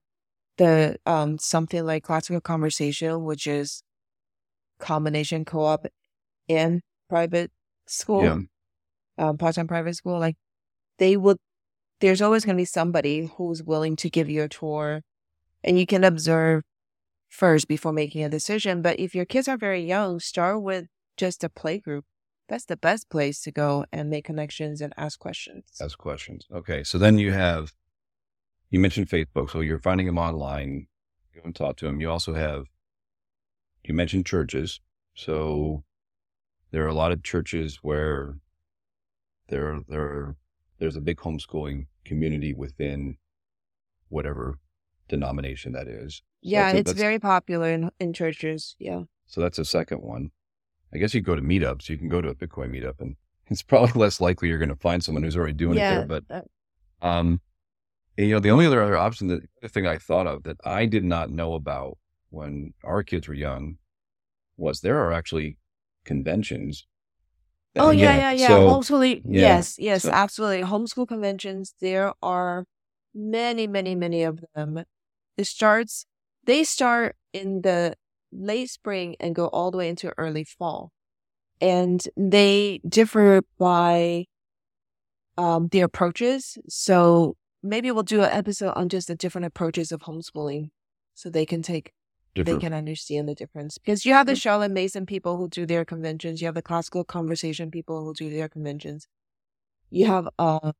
The 0.57 0.97
um 1.05 1.39
something 1.39 1.83
like 1.86 2.03
classical 2.03 2.41
conversation, 2.41 3.23
which 3.23 3.47
is 3.47 3.81
combination 4.79 5.45
co-op 5.45 5.88
and 6.47 6.81
private 7.10 7.51
school, 7.88 8.23
Yeah. 8.23 8.38
Um, 9.17 9.38
part-time 9.38 9.67
private 9.67 9.95
school, 9.95 10.19
like 10.19 10.36
they 10.99 11.17
would 11.17 11.38
there's 11.99 12.21
always 12.21 12.45
gonna 12.45 12.58
be 12.58 12.65
somebody 12.65 13.32
who's 13.38 13.63
willing 13.63 13.95
to 13.97 14.10
give 14.10 14.30
you 14.30 14.43
a 14.43 14.49
tour 14.49 15.01
and 15.63 15.80
you 15.80 15.86
can 15.86 16.03
observe 16.03 16.63
first 17.27 17.67
before 17.67 17.91
making 17.91 18.23
a 18.23 18.30
decision. 18.30 18.82
But 18.82 18.99
if 18.99 19.15
your 19.15 19.25
kids 19.25 19.47
are 19.47 19.58
very 19.58 19.84
young, 19.84 20.19
start 20.19 20.62
with 20.62 20.86
just 21.17 21.43
a 21.43 21.49
play 21.49 21.80
group. 21.80 22.06
That's 22.47 22.65
the 22.65 22.77
best 22.77 23.10
place 23.10 23.41
to 23.41 23.51
go 23.51 23.86
and 23.91 24.10
make 24.10 24.25
connections 24.25 24.80
and 24.80 24.93
ask 24.95 25.19
questions. 25.19 25.65
Ask 25.82 25.97
questions. 25.97 26.45
Okay. 26.53 26.84
So 26.84 26.97
then 26.97 27.17
you 27.17 27.34
have, 27.34 27.73
you 28.69 28.80
mentioned 28.80 29.10
Facebook. 29.10 29.49
So 29.49 29.60
you're 29.60 29.80
finding 29.80 30.06
them 30.06 30.17
online, 30.17 30.88
go 31.36 31.41
and 31.43 31.56
talk 31.56 31.75
to 31.77 31.86
them. 31.86 31.99
You 31.99 32.10
also 32.10 32.36
have, 32.36 32.67
you 33.84 33.93
mentioned 33.93 34.25
churches. 34.25 34.80
So 35.13 35.84
there 36.71 36.84
are 36.86 36.89
a 36.89 36.93
lot 36.93 37.12
of 37.12 37.23
churches 37.23 37.80
where 37.82 38.38
there, 39.49 39.79
there, 39.88 40.36
there's 40.79 40.95
a 40.95 41.01
big 41.01 41.17
homeschooling 41.17 41.88
community 42.05 42.53
within 42.53 43.17
whatever 44.10 44.60
denomination 45.07 45.73
that 45.73 45.88
is. 45.88 46.21
Yeah, 46.41 46.73
that's 46.73 46.89
a- 46.89 46.91
it's 46.91 46.99
very 46.99 47.19
popular 47.19 47.71
in, 47.71 47.91
in 47.99 48.13
churches. 48.13 48.75
Yeah. 48.79 49.03
So 49.25 49.41
that's 49.41 49.60
a 49.60 49.65
second 49.65 50.01
one. 50.01 50.31
I 50.93 50.97
guess 50.97 51.13
you 51.13 51.21
go 51.21 51.36
to 51.36 51.41
meetups. 51.41 51.89
You 51.89 51.97
can 51.97 52.07
go 52.07 52.21
to 52.21 52.29
a 52.29 52.36
Bitcoin 52.36 52.71
meetup, 52.71 53.01
and 53.01 53.15
it's 53.47 53.62
probably 53.62 53.99
less 53.99 54.21
likely 54.21 54.47
you're 54.47 54.57
going 54.57 54.69
to 54.69 54.75
find 54.75 55.03
someone 55.03 55.23
who's 55.23 55.38
already 55.38 55.53
doing 55.53 55.77
it 55.77 55.81
yeah. 55.81 56.05
there. 56.05 56.05
But 56.05 56.45
um, 57.01 57.41
and, 58.17 58.27
you 58.27 58.33
know, 58.33 58.39
the 58.39 58.49
only 58.49 58.65
other, 58.65 58.81
other 58.81 58.97
option, 58.97 59.27
that, 59.27 59.41
the 59.41 59.47
other 59.63 59.67
thing 59.69 59.88
I 59.88 59.97
thought 59.97 60.27
of 60.27 60.43
that 60.43 60.57
I 60.65 60.86
did 60.86 61.03
not 61.03 61.29
know 61.29 61.53
about 61.53 61.97
when 62.29 62.73
our 62.83 63.03
kids 63.03 63.27
were 63.27 63.33
young 63.33 63.77
was 64.57 64.81
there 64.81 64.97
are 64.99 65.13
actually 65.13 65.57
conventions. 66.03 66.88
Oh 67.79 67.91
yeah, 67.91 68.15
yeah, 68.17 68.31
yeah. 68.31 68.47
So, 68.47 68.67
Homeschooling. 68.67 69.21
yeah, 69.25 69.41
Yes, 69.41 69.77
yes, 69.79 70.03
so- 70.03 70.11
absolutely. 70.11 70.63
Homeschool 70.63 71.07
conventions. 71.07 71.73
There 71.79 72.13
are 72.21 72.65
many, 73.13 73.67
many, 73.67 73.95
many 73.95 74.23
of 74.23 74.39
them. 74.55 74.83
It 75.37 75.45
starts. 75.47 76.05
They 76.45 76.63
start 76.63 77.15
in 77.33 77.61
the 77.61 77.95
late 78.31 78.69
spring 78.69 79.15
and 79.19 79.35
go 79.35 79.47
all 79.47 79.71
the 79.71 79.77
way 79.77 79.89
into 79.89 80.13
early 80.17 80.43
fall, 80.43 80.91
and 81.61 82.01
they 82.15 82.79
differ 82.87 83.41
by 83.57 84.25
um, 85.37 85.67
the 85.71 85.81
approaches. 85.81 86.57
So 86.67 87.35
maybe 87.63 87.91
we'll 87.91 88.03
do 88.03 88.21
an 88.23 88.31
episode 88.31 88.73
on 88.75 88.89
just 88.89 89.07
the 89.07 89.15
different 89.15 89.45
approaches 89.45 89.91
of 89.91 90.01
homeschooling, 90.01 90.69
so 91.13 91.29
they 91.29 91.45
can 91.45 91.61
take 91.61 91.91
they 92.45 92.58
can 92.60 92.73
understand 92.73 93.28
the 93.30 93.36
difference 93.36 93.78
because 93.78 94.06
you 94.06 94.13
have 94.13 94.28
the 94.28 94.36
Charlotte 94.36 94.71
Mason 94.71 95.06
people 95.06 95.38
who 95.38 95.47
do 95.50 95.65
their 95.65 95.86
conventions, 95.86 96.41
you 96.41 96.47
have 96.47 96.56
the 96.56 96.62
classical 96.62 97.04
conversation 97.04 97.71
people 97.71 98.04
who 98.04 98.13
do 98.13 98.30
their 98.30 98.50
conventions, 98.50 99.08
you 99.89 100.06
have 100.08 100.28
uh 100.39 100.71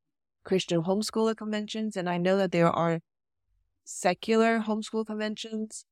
Christian 0.43 0.84
homeschooler 0.84 1.36
conventions, 1.36 1.96
and 1.98 2.10
I 2.10 2.17
know 2.17 2.38
that 2.38 2.52
there 2.52 2.70
are 2.70 3.02
secular 3.84 4.60
homeschool 4.60 5.06
conventions. 5.06 5.86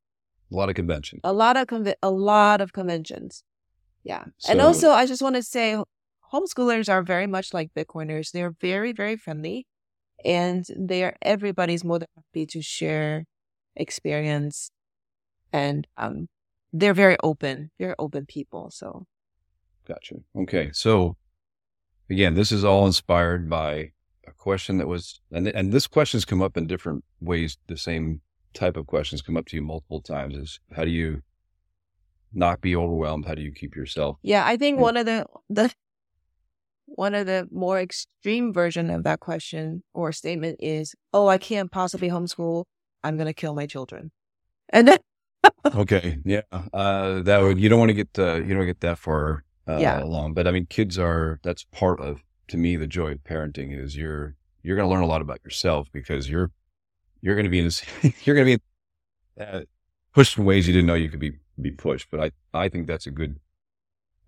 a 0.52 0.56
lot 0.56 0.70
of 0.70 0.76
conventions. 0.76 1.22
A 1.24 1.34
lot 1.34 1.58
of 1.58 1.68
conve- 1.68 1.96
a 2.04 2.12
lot 2.12 2.62
of 2.62 2.72
conventions. 2.74 3.44
Yeah, 4.04 4.26
and 4.48 4.62
also 4.62 4.92
I 4.92 5.06
just 5.06 5.22
want 5.22 5.36
to 5.36 5.44
say, 5.44 5.82
homeschoolers 6.32 6.88
are 6.90 7.02
very 7.04 7.28
much 7.28 7.54
like 7.54 7.74
Bitcoiners. 7.74 8.32
They're 8.32 8.54
very 8.62 8.92
very 8.94 9.18
friendly, 9.18 9.66
and 10.24 10.66
they're 10.78 11.16
everybody's 11.22 11.84
more 11.84 12.00
than 12.00 12.08
happy 12.16 12.46
to 12.48 12.62
share 12.62 13.26
experience, 13.76 14.72
and 15.56 15.88
um, 15.96 16.28
they're 16.74 16.94
very 16.94 17.16
open. 17.24 17.72
They're 17.80 17.96
open 17.98 18.26
people. 18.26 18.70
So 18.72 19.08
Gotcha. 19.88 20.16
Okay. 20.36 20.72
So 20.74 21.16
again, 22.10 22.34
this 22.34 22.52
is 22.52 22.66
all 22.66 22.86
inspired 22.86 23.50
by 23.50 23.92
a 24.28 24.32
question 24.36 24.80
that 24.80 24.88
was, 24.88 25.22
and, 25.32 25.48
and 25.48 25.72
this 25.72 25.88
question's 25.88 26.26
come 26.26 26.42
up 26.42 26.58
in 26.58 26.68
different 26.68 27.04
ways. 27.22 27.58
The 27.68 27.78
same 27.78 28.22
type 28.54 28.76
of 28.76 28.88
questions 28.88 29.22
come 29.22 29.38
up 29.38 29.46
to 29.48 29.56
you 29.56 29.62
multiple 29.62 30.02
times 30.02 30.36
is 30.36 30.60
how 30.76 30.84
do 30.84 30.92
you 30.92 31.22
not 32.34 32.60
be 32.60 32.76
overwhelmed? 32.76 33.26
How 33.26 33.36
do 33.36 33.42
you 33.42 33.52
keep 33.52 33.76
yourself? 33.76 34.18
yeah, 34.22 34.44
I 34.46 34.58
think 34.58 34.80
one 34.80 34.98
of 34.98 35.06
the 35.06 35.26
the 35.50 35.72
one 36.88 37.16
of 37.16 37.26
the 37.26 37.48
more 37.52 37.80
extreme 37.80 38.54
version 38.54 38.90
of 38.90 39.04
that 39.04 39.20
question 39.20 39.84
or 39.94 40.12
statement 40.12 40.58
is, 40.60 40.96
"Oh, 41.14 41.28
I 41.28 41.38
can't 41.38 41.72
possibly 41.72 42.10
homeschool. 42.10 42.66
I'm 43.04 43.16
going 43.18 43.28
to 43.28 43.34
kill 43.34 43.56
my 43.56 43.68
children," 43.68 44.12
and 44.70 44.88
then 44.88 44.98
Okay. 45.66 46.20
Yeah. 46.24 46.42
Uh, 46.74 47.22
that 47.24 47.42
would, 47.42 47.60
you 47.60 47.70
don't 47.70 47.80
want 47.80 47.90
to 47.90 47.94
get, 47.94 48.10
uh, 48.20 48.36
you 48.36 48.54
don't 48.54 48.66
get 48.66 48.82
that 48.82 48.98
far 49.00 49.44
uh, 49.68 49.78
Yeah. 49.78 50.04
along, 50.04 50.34
but 50.34 50.48
I 50.48 50.52
mean, 50.52 50.66
kids 50.68 50.98
are, 51.00 51.40
that's 51.44 51.64
part 51.72 52.00
of, 52.00 52.22
to 52.50 52.58
me, 52.58 52.76
the 52.76 52.88
joy 52.88 53.14
of 53.14 53.24
parenting 53.24 53.78
is 53.78 53.98
you're, 53.98 54.36
you're 54.64 54.76
going 54.76 54.88
to 54.88 54.94
learn 54.94 55.04
a 55.04 55.08
lot 55.08 55.22
about 55.22 55.40
yourself 55.44 55.88
because 55.92 56.30
you're, 56.30 56.52
you're 57.22 57.36
going 57.36 57.46
to 57.46 57.50
be 57.50 57.60
in 57.60 57.66
this, 57.66 57.84
you're 58.26 58.36
going 58.36 58.48
to 58.48 58.58
be 58.58 59.44
uh, 59.44 59.62
pushed 60.14 60.38
in 60.38 60.46
ways 60.46 60.68
you 60.68 60.74
didn't 60.74 60.88
know 60.88 60.94
you 60.94 61.10
could 61.10 61.20
be, 61.20 61.34
be 61.60 61.72
pushed. 61.72 62.10
But 62.12 62.20
I, 62.20 62.32
I 62.54 62.70
think 62.70 62.88
that's 62.88 63.08
a 63.08 63.12
good, 63.12 63.40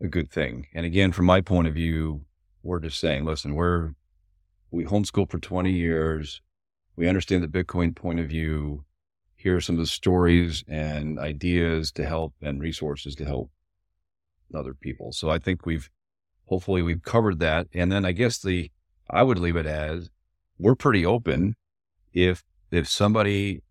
a 0.01 0.08
good 0.08 0.32
thing. 0.32 0.67
And 0.73 0.86
again, 0.86 1.12
from 1.12 1.25
my 1.25 1.41
point 1.41 1.67
of 1.67 1.73
view, 1.75 2.25
we're 2.63 2.80
just 2.80 2.99
saying, 2.99 3.25
listen, 3.25 3.53
we're, 3.56 3.91
we 4.71 4.84
homeschool 4.86 5.30
for 5.30 5.39
20 5.39 5.71
years. 5.71 6.41
We 6.95 7.08
understand 7.08 7.43
the 7.43 7.47
Bitcoin 7.47 7.95
point 7.95 8.19
of 8.19 8.27
view. 8.27 8.84
Here 9.38 9.56
are 9.56 9.62
some 9.62 9.76
of 9.76 9.80
the 9.80 9.88
stories 9.88 10.63
and 10.67 11.19
ideas 11.19 11.91
to 11.93 12.06
help 12.06 12.34
and 12.41 12.60
resources 12.60 13.15
to 13.15 13.26
help 13.26 13.52
other 14.54 14.73
people. 14.73 15.12
So 15.12 15.30
I 15.30 15.38
think 15.38 15.65
we've, 15.65 15.89
hopefully 16.45 16.82
we've 16.82 17.04
covered 17.04 17.39
that. 17.39 17.67
And 17.73 17.91
then 17.91 18.04
I 18.04 18.13
guess 18.13 18.39
the, 18.39 18.71
I 19.10 19.21
would 19.21 19.38
leave 19.38 19.56
it 19.56 19.67
as 19.67 20.10
we're 20.58 20.76
pretty 20.76 21.06
open. 21.06 21.56
If, 22.13 22.43
if 22.71 22.89
somebody 22.89 23.62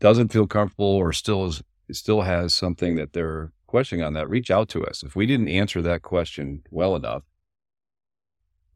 doesn't 0.00 0.32
feel 0.32 0.46
comfortable 0.46 0.84
or 0.84 1.14
still 1.14 1.46
is, 1.46 1.62
still 1.90 2.20
has 2.20 2.52
something 2.52 2.96
that 2.96 3.14
they're 3.14 3.52
questioning 3.66 4.04
on 4.04 4.12
that, 4.12 4.28
reach 4.28 4.50
out 4.50 4.68
to 4.68 4.84
us. 4.84 5.02
If 5.02 5.16
we 5.16 5.24
didn't 5.24 5.48
answer 5.48 5.80
that 5.80 6.02
question 6.02 6.62
well 6.70 6.94
enough, 6.94 7.22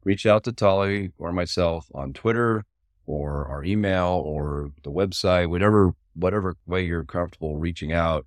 reach 0.03 0.25
out 0.25 0.43
to 0.45 0.51
Tali 0.51 1.11
or 1.19 1.31
myself 1.31 1.87
on 1.93 2.13
Twitter 2.13 2.65
or 3.05 3.47
our 3.47 3.63
email 3.63 4.23
or 4.25 4.71
the 4.83 4.91
website, 4.91 5.49
whatever 5.49 5.93
whatever 6.15 6.55
way 6.65 6.85
you're 6.85 7.03
comfortable 7.03 7.57
reaching 7.57 7.91
out, 7.93 8.25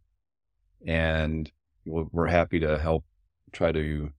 and 0.87 1.51
we're 1.85 2.27
happy 2.27 2.61
to 2.61 2.79
help 2.79 3.05
try 3.53 3.73
to 3.73 4.11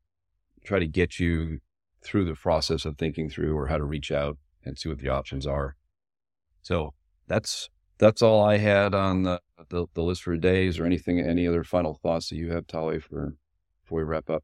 try 0.63 0.79
to 0.79 0.87
get 0.87 1.19
you 1.19 1.59
through 2.03 2.25
the 2.25 2.35
process 2.35 2.85
of 2.85 2.97
thinking 2.97 3.29
through 3.29 3.55
or 3.55 3.67
how 3.67 3.77
to 3.77 3.83
reach 3.83 4.11
out 4.11 4.37
and 4.63 4.77
see 4.77 4.89
what 4.89 4.99
the 4.99 5.09
options 5.09 5.45
are. 5.45 5.75
So 6.61 6.93
that's 7.27 7.69
that's 7.97 8.21
all 8.21 8.43
I 8.43 8.57
had 8.57 8.95
on 8.95 9.23
the 9.23 9.41
the, 9.69 9.85
the 9.93 10.01
list 10.01 10.23
for 10.23 10.35
days 10.37 10.79
or 10.79 10.85
anything 10.85 11.19
any 11.19 11.47
other 11.47 11.63
final 11.63 11.93
thoughts 12.01 12.29
that 12.29 12.35
you 12.35 12.51
have, 12.51 12.67
Tali, 12.67 12.99
for 12.99 13.35
before 13.89 13.97
we 13.97 14.03
wrap 14.03 14.29
up? 14.29 14.43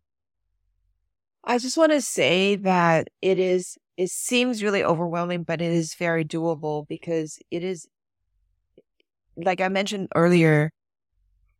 I 1.44 1.60
just 1.60 1.78
want 1.78 1.92
to 1.92 2.02
say 2.02 2.56
that 2.56 3.10
it 3.22 3.38
is, 3.38 3.78
it 3.96 4.10
seems 4.10 4.64
really 4.64 4.84
overwhelming, 4.84 5.44
but 5.44 5.62
it 5.62 5.72
is 5.72 5.94
very 5.94 6.26
doable 6.26 6.88
because 6.88 7.38
it 7.52 7.64
is, 7.64 7.88
like 9.38 9.62
I 9.62 9.68
mentioned 9.70 10.10
earlier, 10.16 10.72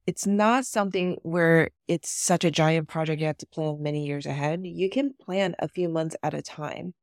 it's 0.08 0.28
not 0.28 0.66
something 0.66 1.18
where 1.24 1.70
it's 1.88 2.10
such 2.10 2.44
a 2.44 2.52
giant 2.52 2.88
project 2.88 3.20
you 3.22 3.28
have 3.28 3.38
to 3.38 3.48
plan 3.48 3.82
many 3.82 4.06
years 4.06 4.26
ahead. 4.26 4.62
You 4.66 4.90
can 4.90 5.14
plan 5.20 5.56
a 5.60 5.68
few 5.68 5.90
months 5.90 6.16
at 6.24 6.34
a 6.34 6.42
time 6.42 6.94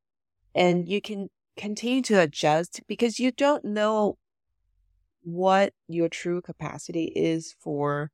and 0.55 0.87
you 0.89 1.01
can 1.01 1.29
continue 1.57 2.01
to 2.03 2.21
adjust 2.21 2.81
because 2.87 3.19
you 3.19 3.31
don't 3.31 3.65
know 3.65 4.17
what 5.23 5.73
your 5.87 6.09
true 6.09 6.41
capacity 6.41 7.11
is 7.15 7.55
for 7.59 8.11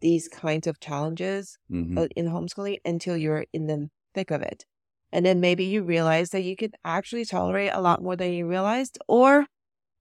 these 0.00 0.28
kinds 0.28 0.66
of 0.66 0.80
challenges 0.80 1.58
Mm-hmm. 1.70 1.98
uh, 1.98 2.06
in 2.16 2.26
homeschooling 2.26 2.78
until 2.84 3.16
you're 3.16 3.46
in 3.52 3.66
the 3.66 3.90
thick 4.14 4.30
of 4.30 4.42
it. 4.42 4.66
And 5.12 5.26
then 5.26 5.40
maybe 5.40 5.64
you 5.64 5.82
realize 5.82 6.30
that 6.30 6.42
you 6.42 6.56
could 6.56 6.74
actually 6.84 7.24
tolerate 7.24 7.72
a 7.72 7.80
lot 7.80 8.02
more 8.02 8.16
than 8.16 8.32
you 8.32 8.46
realized, 8.46 8.98
or 9.08 9.46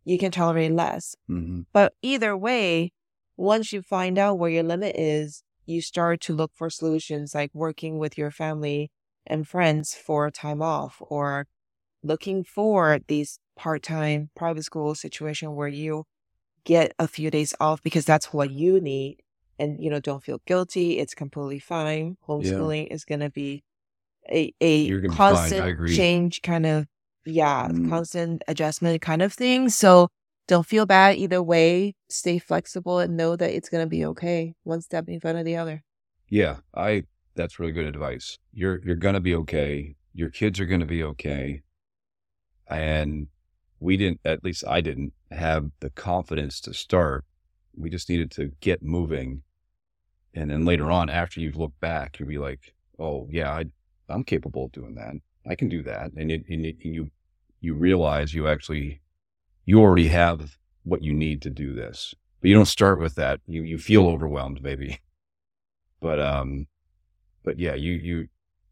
you 0.05 0.17
can 0.17 0.31
tolerate 0.31 0.71
less. 0.71 1.15
Mm-hmm. 1.29 1.61
But 1.73 1.93
either 2.01 2.37
way, 2.37 2.93
once 3.35 3.73
you 3.73 3.81
find 3.81 4.17
out 4.17 4.37
where 4.37 4.49
your 4.49 4.63
limit 4.63 4.95
is, 4.95 5.43
you 5.65 5.81
start 5.81 6.21
to 6.21 6.33
look 6.33 6.51
for 6.53 6.69
solutions 6.69 7.33
like 7.33 7.49
working 7.53 7.97
with 7.97 8.17
your 8.17 8.31
family 8.31 8.91
and 9.25 9.47
friends 9.47 9.95
for 9.95 10.29
time 10.29 10.61
off 10.61 11.01
or 11.01 11.47
looking 12.03 12.43
for 12.43 12.99
these 13.07 13.39
part-time 13.57 14.29
private 14.35 14.63
school 14.63 14.93
situation 14.93 15.55
where 15.55 15.67
you 15.67 16.05
get 16.63 16.93
a 16.99 17.07
few 17.07 17.31
days 17.31 17.53
off 17.59 17.81
because 17.81 18.05
that's 18.05 18.31
what 18.31 18.51
you 18.51 18.79
need 18.79 19.17
and 19.57 19.81
you 19.81 19.89
know 19.89 19.99
don't 19.99 20.23
feel 20.23 20.41
guilty. 20.45 20.99
It's 20.99 21.15
completely 21.15 21.59
fine. 21.59 22.17
Homeschooling 22.27 22.87
is 22.91 23.05
going 23.05 23.21
to 23.21 23.29
be 23.29 23.63
a, 24.29 24.53
a 24.61 25.01
constant 25.07 25.87
change 25.89 26.41
kind 26.41 26.65
of 26.65 26.87
yeah 27.25 27.67
Mm. 27.67 27.89
constant 27.89 28.43
adjustment 28.47 29.01
kind 29.01 29.21
of 29.21 29.33
thing 29.33 29.69
so 29.69 30.07
don't 30.47 30.65
feel 30.65 30.85
bad 30.85 31.17
either 31.17 31.41
way 31.41 31.93
stay 32.09 32.37
flexible 32.39 32.99
and 32.99 33.17
know 33.17 33.35
that 33.35 33.51
it's 33.51 33.69
going 33.69 33.83
to 33.83 33.89
be 33.89 34.05
okay 34.05 34.53
one 34.63 34.81
step 34.81 35.09
in 35.09 35.19
front 35.19 35.37
of 35.37 35.45
the 35.45 35.55
other 35.57 35.83
Yeah, 36.29 36.57
I 36.75 37.03
that's 37.35 37.59
really 37.59 37.71
good 37.73 37.85
advice. 37.85 38.37
You're 38.53 38.79
you're 38.85 38.95
gonna 38.95 39.19
be 39.21 39.35
okay. 39.35 39.95
Your 40.13 40.29
kids 40.29 40.59
are 40.59 40.65
gonna 40.65 40.85
be 40.85 41.03
okay. 41.03 41.61
And 42.67 43.27
we 43.79 43.97
didn't 43.97 44.21
at 44.25 44.43
least 44.43 44.63
I 44.67 44.81
didn't 44.81 45.13
have 45.31 45.71
the 45.79 45.89
confidence 45.89 46.59
to 46.61 46.73
start. 46.73 47.25
We 47.75 47.89
just 47.89 48.09
needed 48.09 48.31
to 48.31 48.51
get 48.61 48.81
moving. 48.81 49.43
And 50.33 50.49
then 50.51 50.65
later 50.65 50.91
on, 50.91 51.09
after 51.09 51.39
you've 51.39 51.55
looked 51.57 51.79
back, 51.79 52.19
you'll 52.19 52.29
be 52.29 52.37
like, 52.37 52.73
oh, 52.99 53.27
yeah, 53.31 53.51
I, 53.51 53.65
I'm 54.09 54.23
capable 54.23 54.65
of 54.65 54.71
doing 54.73 54.95
that. 54.95 55.15
I 55.47 55.55
can 55.55 55.69
do 55.69 55.83
that. 55.83 56.11
And, 56.15 56.31
it, 56.31 56.43
and, 56.49 56.65
it, 56.65 56.77
and 56.83 56.93
you, 56.93 57.11
you 57.61 57.73
realize 57.73 58.33
you 58.33 58.47
actually, 58.47 59.01
you 59.65 59.79
already 59.79 60.07
have 60.07 60.57
what 60.83 61.03
you 61.03 61.13
need 61.13 61.41
to 61.43 61.49
do 61.49 61.73
this, 61.73 62.13
but 62.41 62.49
you 62.49 62.55
don't 62.55 62.65
start 62.65 62.99
with 62.99 63.15
that. 63.15 63.41
You, 63.47 63.63
you 63.63 63.77
feel 63.77 64.07
overwhelmed 64.07 64.61
maybe, 64.61 64.99
but, 66.01 66.19
um, 66.19 66.67
but 67.43 67.59
yeah, 67.59 67.75
you, 67.75 67.93
you, 67.93 68.27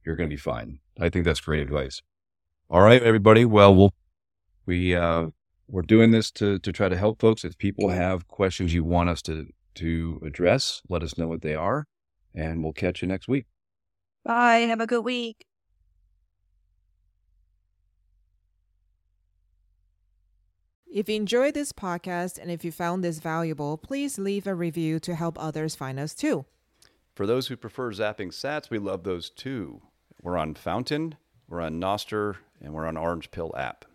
you're 0.06 0.16
going 0.16 0.30
to 0.30 0.34
be 0.34 0.40
fine. 0.40 0.80
I 1.00 1.10
think 1.10 1.26
that's 1.26 1.40
great 1.40 1.62
advice. 1.62 2.02
All 2.70 2.82
right, 2.82 3.02
everybody. 3.02 3.46
Well, 3.46 3.76
we'll, 3.76 3.94
we, 4.66 4.96
uh, 4.96 5.28
we're 5.68 5.82
doing 5.82 6.12
this 6.12 6.32
to, 6.32 6.60
to 6.60 6.72
try 6.72 6.90
to 6.90 6.98
help 6.98 7.20
folks. 7.20 7.44
If 7.44 7.58
people 7.58 7.90
have 7.90 8.28
questions 8.28 8.74
you 8.74 8.84
want 8.84 9.10
us 9.10 9.22
to, 9.24 9.48
to 9.76 10.22
address, 10.26 10.82
let 10.90 11.04
us 11.04 11.18
know 11.18 11.28
what 11.28 11.42
they 11.42 11.56
are 11.56 11.88
and 12.36 12.64
we'll 12.64 12.74
catch 12.74 13.02
you 13.02 13.08
next 13.08 13.28
week. 13.28 13.46
Bye. 14.24 14.60
Have 14.60 14.82
a 14.82 14.88
good 14.88 15.04
week. 15.04 15.46
If 20.94 21.10
you 21.10 21.16
enjoyed 21.16 21.56
this 21.56 21.74
podcast 21.74 22.38
and 22.38 22.52
if 22.52 22.64
you 22.64 22.72
found 22.72 23.04
this 23.04 23.18
valuable, 23.18 23.80
please 23.80 24.20
leave 24.20 24.46
a 24.46 24.54
review 24.54 25.00
to 25.00 25.16
help 25.16 25.40
others 25.40 25.74
find 25.74 26.00
us 26.00 26.14
too. 26.14 26.46
For 27.16 27.26
those 27.26 27.48
who 27.48 27.58
prefer 27.58 27.92
zapping 27.92 28.28
sats, 28.28 28.70
we 28.70 28.78
love 28.78 29.04
those 29.04 29.32
too. 29.32 29.82
We're 30.22 30.38
on 30.38 30.54
Fountain, 30.54 31.16
we're 31.50 31.62
on 31.62 31.82
Nostr, 31.82 32.36
and 32.62 32.76
we're 32.76 32.86
on 32.86 32.96
Orange 32.96 33.32
Pill 33.32 33.52
app. 33.58 33.86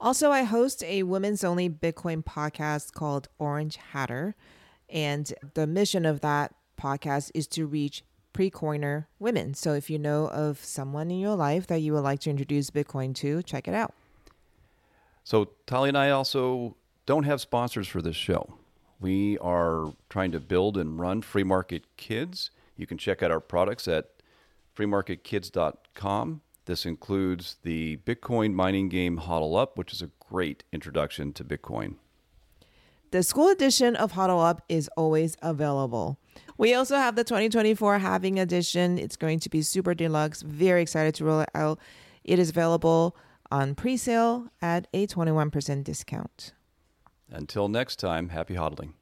Also, 0.00 0.30
I 0.30 0.44
host 0.44 0.84
a 0.84 1.02
women's 1.02 1.42
only 1.42 1.68
Bitcoin 1.68 2.22
podcast 2.22 2.92
called 2.92 3.26
Orange 3.40 3.74
Hatter. 3.74 4.36
And 4.88 5.34
the 5.54 5.66
mission 5.66 6.06
of 6.06 6.20
that 6.20 6.54
podcast 6.80 7.32
is 7.34 7.48
to 7.48 7.66
reach 7.66 8.04
pre 8.32 8.50
coiner 8.50 9.08
women. 9.18 9.54
So 9.54 9.72
if 9.72 9.90
you 9.90 9.98
know 9.98 10.28
of 10.28 10.64
someone 10.64 11.10
in 11.10 11.18
your 11.18 11.34
life 11.34 11.66
that 11.66 11.80
you 11.80 11.92
would 11.94 12.04
like 12.04 12.20
to 12.20 12.30
introduce 12.30 12.70
Bitcoin 12.70 13.16
to, 13.16 13.42
check 13.42 13.66
it 13.66 13.74
out. 13.74 13.94
So, 15.24 15.50
Tali 15.66 15.88
and 15.88 15.98
I 15.98 16.10
also 16.10 16.76
don't 17.06 17.24
have 17.24 17.40
sponsors 17.40 17.88
for 17.88 18.02
this 18.02 18.16
show. 18.16 18.54
We 19.00 19.38
are 19.38 19.92
trying 20.08 20.32
to 20.32 20.40
build 20.40 20.76
and 20.76 20.98
run 20.98 21.22
Free 21.22 21.44
Market 21.44 21.84
Kids. 21.96 22.50
You 22.76 22.86
can 22.86 22.98
check 22.98 23.22
out 23.22 23.30
our 23.30 23.40
products 23.40 23.88
at 23.88 24.10
freemarketkids.com. 24.76 26.40
This 26.64 26.86
includes 26.86 27.56
the 27.62 27.98
Bitcoin 27.98 28.54
mining 28.54 28.88
game 28.88 29.18
HODL 29.18 29.60
Up, 29.60 29.76
which 29.76 29.92
is 29.92 30.02
a 30.02 30.10
great 30.20 30.62
introduction 30.72 31.32
to 31.32 31.44
Bitcoin. 31.44 31.96
The 33.10 33.22
school 33.22 33.48
edition 33.48 33.96
of 33.96 34.12
HODL 34.12 34.48
Up 34.48 34.62
is 34.68 34.88
always 34.96 35.36
available. 35.42 36.18
We 36.56 36.72
also 36.72 36.96
have 36.96 37.16
the 37.16 37.24
2024 37.24 37.98
Halving 37.98 38.38
Edition. 38.38 38.98
It's 38.98 39.16
going 39.16 39.40
to 39.40 39.50
be 39.50 39.62
super 39.62 39.94
deluxe. 39.94 40.42
Very 40.42 40.82
excited 40.82 41.14
to 41.16 41.24
roll 41.24 41.40
it 41.40 41.50
out. 41.54 41.78
It 42.24 42.38
is 42.38 42.50
available 42.50 43.16
on 43.52 43.74
pre 43.74 43.96
sale 43.96 44.48
at 44.60 44.88
a 44.92 45.06
21% 45.06 45.84
discount. 45.84 46.54
Until 47.30 47.68
next 47.68 47.96
time, 47.96 48.30
happy 48.30 48.54
hodling. 48.54 48.94